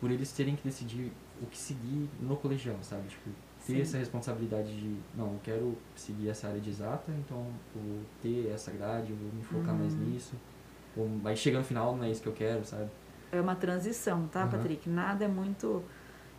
[0.00, 1.12] por eles terem que decidir
[1.42, 3.06] o que seguir no colegial, sabe?
[3.08, 3.28] Tipo,
[3.66, 3.80] ter Sim.
[3.80, 8.70] essa responsabilidade de, não, eu quero seguir essa área de exata, então vou ter essa
[8.70, 10.00] grade, eu vou me focar mais Uhum.
[10.04, 10.34] nisso.
[10.96, 12.88] Ou, mas chega no final, não é isso que eu quero, sabe?
[13.32, 14.50] É uma transição, tá, Aham.
[14.50, 14.88] Patrick?
[14.88, 15.82] Nada é muito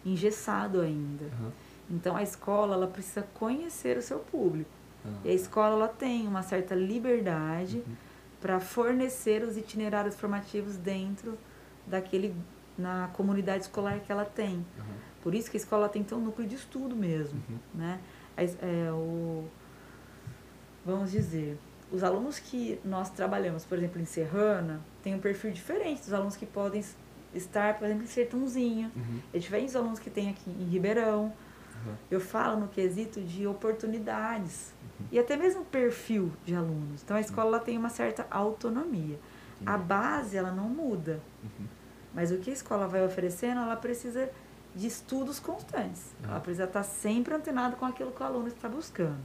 [0.05, 1.25] engessado ainda.
[1.25, 1.51] Aham.
[1.89, 4.69] Então, a escola ela precisa conhecer o seu público.
[5.05, 7.95] Ah, E a escola ela tem uma certa liberdade uhum.
[8.41, 11.37] para fornecer os itinerários formativos dentro
[11.85, 12.35] daquele
[12.77, 14.65] na comunidade escolar que ela tem.
[15.25, 17.57] Por isso que a escola tem que ter um núcleo de estudo mesmo, Uhum.
[17.73, 17.99] né?
[18.37, 19.45] É, o,
[20.85, 21.57] vamos dizer,
[21.91, 26.35] os alunos que nós trabalhamos, por exemplo, em Serrana, tem um perfil diferente dos alunos
[26.35, 26.83] que podem
[27.33, 28.91] estar, por exemplo, em Sertãozinho.
[28.95, 29.19] Uhum.
[29.33, 31.33] É diferente dos alunos que tem aqui em Ribeirão.
[31.83, 31.95] Aham.
[32.11, 35.07] Eu falo no quesito de oportunidades Uhum.
[35.11, 37.01] e até mesmo perfil de alunos.
[37.03, 39.19] Então a escola ela tem uma certa autonomia.
[39.65, 41.65] A base ela não muda, Uhum.
[42.13, 44.29] mas o que a escola vai oferecendo, ela precisa
[44.75, 46.13] de estudos constantes.
[46.23, 46.31] Aham.
[46.31, 49.17] Ela precisa estar sempre antenada com aquilo que o aluno está buscando.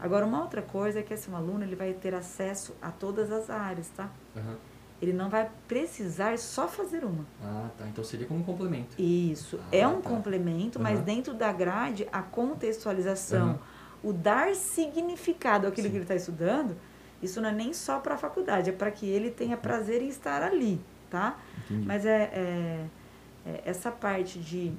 [0.00, 3.50] Agora, uma outra coisa é que esse aluno ele vai ter acesso a todas as
[3.50, 4.08] áreas, tá?
[4.36, 4.56] Aham.
[5.00, 7.24] Ele não vai precisar só fazer uma.
[7.42, 7.86] Ah, tá.
[7.86, 9.00] Então seria como um complemento.
[9.00, 9.60] Isso.
[9.62, 10.08] Ah, é um tá.
[10.10, 11.04] complemento, mas Aham.
[11.04, 13.58] dentro da grade, a contextualização, Aham.
[14.02, 15.90] o dar significado àquilo Sim.
[15.90, 16.76] que ele está estudando,
[17.22, 20.08] isso não é nem só para a faculdade, é para que ele tenha prazer em
[20.08, 20.80] estar ali,
[21.10, 21.36] tá?
[21.66, 21.86] Entendi.
[21.86, 22.84] Mas é- é
[23.64, 24.72] essa parte de,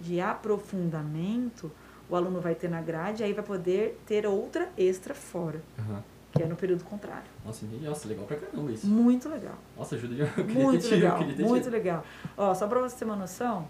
[0.00, 1.70] de aprofundamento,
[2.08, 6.02] o aluno vai ter na grade, aí vai poder ter outra extra fora, Aham.
[6.32, 7.30] que é no período contrário.
[7.44, 7.64] Nossa.
[7.82, 8.86] Nossa, legal pra caramba isso.
[8.86, 9.54] Muito legal.
[9.76, 10.20] Nossa, ajuda de...
[10.40, 11.72] eu Muito ter eu legal, ter muito tido.
[11.72, 12.04] legal.
[12.36, 13.68] Ó, só para você ter uma noção,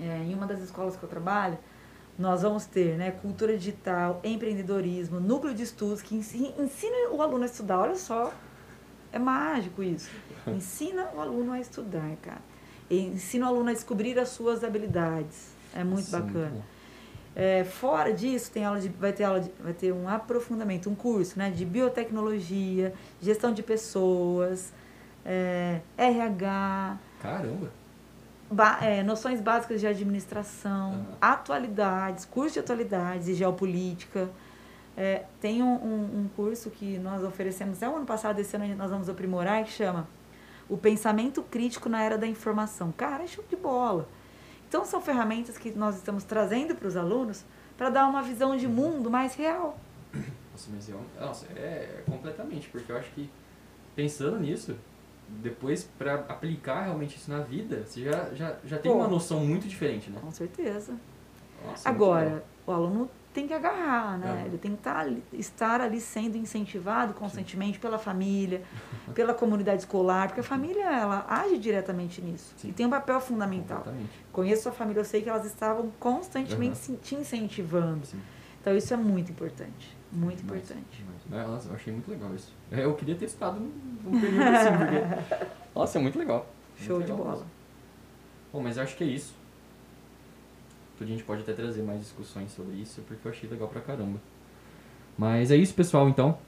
[0.00, 1.58] é, em uma das escolas que eu trabalho,
[2.18, 7.46] nós vamos ter né, cultura digital, empreendedorismo, núcleo de estudos que ensina o aluno a
[7.46, 7.78] estudar.
[7.78, 8.32] Olha só,
[9.12, 10.10] é mágico isso.
[10.46, 12.40] Ensina o aluno a estudar, cara.
[12.88, 15.54] E ensina o aluno a descobrir as suas habilidades.
[15.74, 16.64] É muito Sim, bacana.
[17.34, 20.94] É, fora disso, tem aula de, vai, ter aula de, vai ter um aprofundamento, um
[20.94, 24.72] curso né, de biotecnologia, gestão de pessoas,
[25.22, 26.96] é, RH.
[27.20, 27.70] Caramba!
[28.50, 31.04] Ba é, noções básicas de administração, uhum.
[31.20, 34.30] atualidades, curso de atualidades e geopolítica.
[34.96, 38.74] É, tem um, um, um, curso que nós oferecemos até o ano passado, esse ano
[38.76, 40.08] nós vamos aprimorar, que chama
[40.68, 42.92] O Pensamento Crítico na Era da Informação.
[42.92, 44.08] Cara, é show de bola.
[44.68, 47.44] Então, são ferramentas que nós estamos trazendo para os alunos
[47.76, 49.78] para dar uma visão de mundo mais real.
[50.50, 53.30] Nossa, mas eu, nossa, é completamente, porque eu acho que
[53.94, 54.76] pensando nisso,
[55.28, 59.40] depois para aplicar realmente isso na vida, você já, já, já tem Pô, uma noção
[59.40, 60.18] muito diferente, né?
[60.20, 60.94] Com certeza.
[61.64, 64.44] Nossa, Agora, o aluno tem que agarrar, né?
[64.44, 64.46] É.
[64.46, 67.80] Ele tem que estar tá ali, estar ali sendo incentivado constantemente Sim.
[67.80, 68.62] pela família,
[69.14, 72.70] pela comunidade escolar, porque a família ela age diretamente nisso Sim.
[72.70, 73.86] e tem um papel fundamental.
[74.32, 76.96] Conheço a família, eu sei que elas estavam constantemente uhum.
[76.96, 78.06] te incentivando.
[78.06, 78.18] Sim.
[78.58, 81.04] Então isso é muito importante, muito importante.
[81.28, 82.54] Mas, nossa, eu achei muito legal isso.
[82.70, 86.46] Eu queria ter estado num período assim, porque nossa, é muito legal.
[86.78, 87.36] Show muito legal de bola.
[87.36, 87.50] Mesmo.
[88.50, 89.34] Bom, mas eu acho que é isso
[91.04, 94.18] a gente pode até trazer mais discussões sobre isso, porque eu achei legal pra caramba.
[95.16, 96.38] Mas é isso, pessoal, então.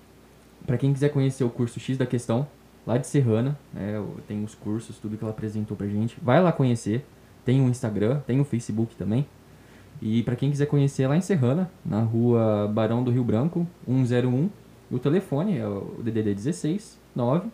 [0.66, 2.46] Para quem quiser conhecer o curso X da Questão,
[2.86, 6.52] lá de Serrana, né, tem os cursos, tudo que ela apresentou pra gente, vai lá
[6.52, 7.04] conhecer.
[7.44, 9.26] Tem o Instagram, tem o Facebook também.
[10.00, 14.50] E para quem quiser conhecer lá em Serrana, na rua Barão do Rio Branco, 101,
[14.90, 17.48] o telefone é o DDD 16 9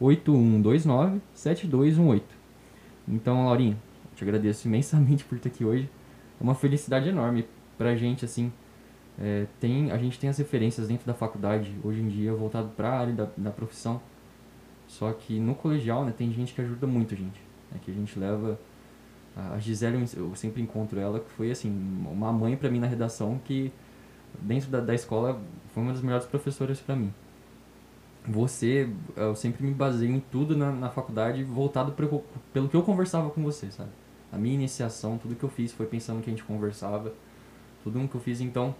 [0.00, 2.24] 8129 7218.
[3.08, 3.76] Então, Laurinha,
[4.14, 5.99] te agradeço imensamente por estar aqui hoje é
[6.40, 8.52] uma felicidade enorme pra gente, assim.
[9.18, 12.88] É, tem, a gente tem as referências dentro da faculdade, hoje em dia, voltado para
[12.88, 14.00] a área da, da profissão.
[14.88, 17.40] Só que no colegial, né, tem gente que ajuda muito a gente.
[17.70, 18.58] Né, que a gente leva...
[19.36, 23.40] A Gisele, eu sempre encontro ela, que foi, assim, uma mãe para mim na redação,
[23.44, 23.72] que
[24.40, 25.40] dentro da, da escola
[25.72, 27.14] foi uma das melhores professoras para mim.
[28.26, 32.82] Você, eu sempre me baseio em tudo na, na faculdade voltado pro, pelo que eu
[32.82, 33.90] conversava com você, sabe?
[34.32, 37.12] A minha iniciação, tudo que eu fiz foi pensando que a gente conversava,
[37.82, 38.74] tudo que eu fiz, então,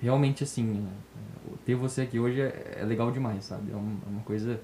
[0.00, 3.70] realmente assim, é, ter você aqui hoje é, é legal demais, sabe?
[3.70, 4.60] É uma, é uma, coisa,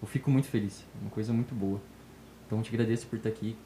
[0.00, 1.80] eu fico muito feliz, é uma coisa muito boa.
[2.46, 3.56] Então, eu te agradeço por estar aqui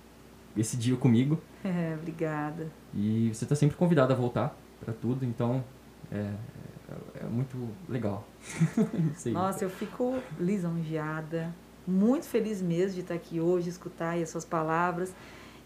[0.57, 1.41] esse dia comigo.
[1.65, 2.67] É, obrigada.
[2.93, 5.63] E você está sempre convidada a voltar para tudo, então
[6.11, 8.27] é, é, é muito legal.
[9.33, 11.55] Nossa, eu fico lisonjeada,
[11.87, 15.15] muito feliz mesmo de estar aqui hoje, escutar as suas palavras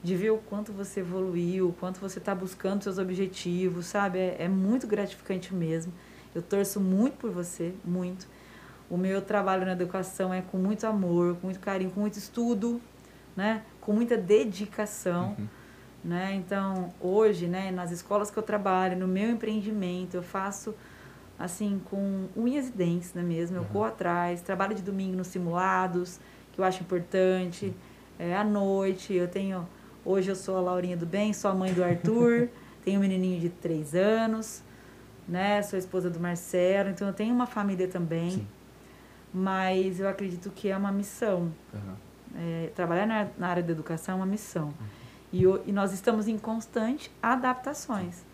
[0.02, 4.18] de ver o quanto você evoluiu, o quanto você está buscando seus objetivos, sabe?
[4.18, 5.92] É, é, muito gratificante mesmo.
[6.34, 8.28] Eu torço muito por você, muito.
[8.88, 12.80] O meu trabalho na educação é com muito amor, com muito carinho, com muito estudo,
[13.34, 13.62] né?
[13.80, 15.48] Com muita dedicação, uhum.
[16.04, 16.34] né?
[16.34, 20.74] Então, hoje, né, nas escolas que eu trabalho, no meu empreendimento, eu faço
[21.38, 23.56] assim com unhas e dentes, né mesmo?
[23.56, 23.68] Eu uhum.
[23.68, 26.20] corro atrás, trabalho de domingo nos simulados,
[26.52, 27.74] que eu acho importante.
[28.18, 29.66] É, à noite, eu tenho
[30.08, 32.48] Hoje eu sou a Laurinha do Bem, sou a mãe do Arthur,
[32.84, 34.62] tenho um menininho de três anos,
[35.26, 35.60] né?
[35.62, 38.30] Sou a esposa do Marcelo, então eu tenho uma família também.
[38.30, 38.46] Sim.
[39.34, 41.52] Mas eu acredito que é uma missão.
[41.74, 41.94] Uhum.
[42.36, 44.66] É, trabalhar na, na, área da educação é uma missão.
[45.32, 45.56] Uhum.
[45.64, 48.24] E, e, nós estamos em constante adaptações.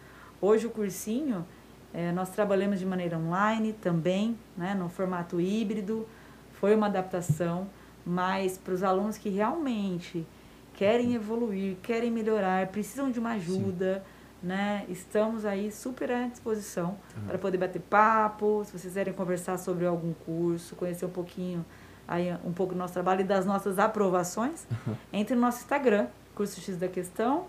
[0.43, 1.47] Hoje o cursinho,
[1.95, 6.07] é, nós trabalhamos de maneira online também, né, no formato híbrido.
[6.53, 7.67] Foi uma adaptação,
[8.05, 10.27] mas para os alunos que realmente
[10.75, 14.03] querem evoluir, querem melhorar, precisam de uma ajuda,
[14.41, 14.47] Sim.
[14.49, 14.85] né?
[14.89, 17.27] Estamos aí super à disposição uhum.
[17.29, 21.65] para poder bater papo, se vocês quiserem conversar sobre algum curso, conhecer um pouquinho
[22.07, 24.95] aí um pouco do nosso trabalho e das nossas aprovações, uhum.
[25.13, 27.47] entre no nosso Instagram, Curso X da Questão.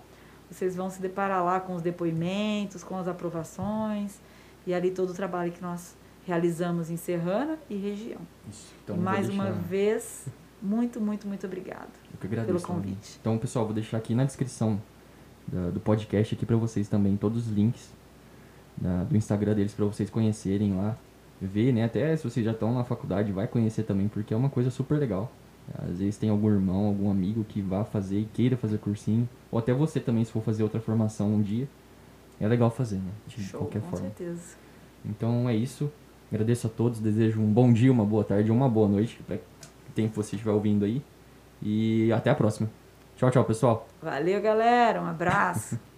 [0.49, 4.19] Vocês vão se deparar lá com os depoimentos, com as aprovações
[4.67, 5.95] e ali todo o trabalho que nós
[6.25, 8.21] realizamos em Serrana e região.
[8.49, 8.73] Isso.
[8.83, 10.25] Então, Mais uma vez,
[10.63, 11.89] muito, muito, muito obrigada
[12.23, 12.65] que agradeço.
[12.65, 13.17] Pelo convite.
[13.19, 14.81] Então, pessoal, vou deixar aqui na descrição
[15.47, 17.91] da, do podcast aqui para vocês também todos os links
[18.77, 20.97] da, do Instagram deles para vocês conhecerem lá,
[21.41, 21.83] ver, né?
[21.83, 24.97] Até se vocês já estão na faculdade, vai conhecer também, porque é uma coisa super
[24.97, 25.31] legal.
[25.89, 29.59] Às vezes tem algum irmão, algum amigo que vá fazer e queira fazer cursinho, ou
[29.59, 31.67] até você também, se for fazer outra formação um dia.
[32.39, 33.11] É legal fazer, né?
[33.27, 34.05] De Show, qualquer com forma.
[34.05, 34.55] certeza.
[35.05, 35.91] Então é isso.
[36.31, 39.19] Agradeço a todos, desejo um bom dia, uma boa tarde, uma boa noite,
[39.95, 41.01] quem você estiver ouvindo aí.
[41.61, 42.69] E até a próxima.
[43.15, 43.87] Tchau, tchau, pessoal.
[44.01, 45.01] Valeu, galera.
[45.01, 45.79] Um abraço.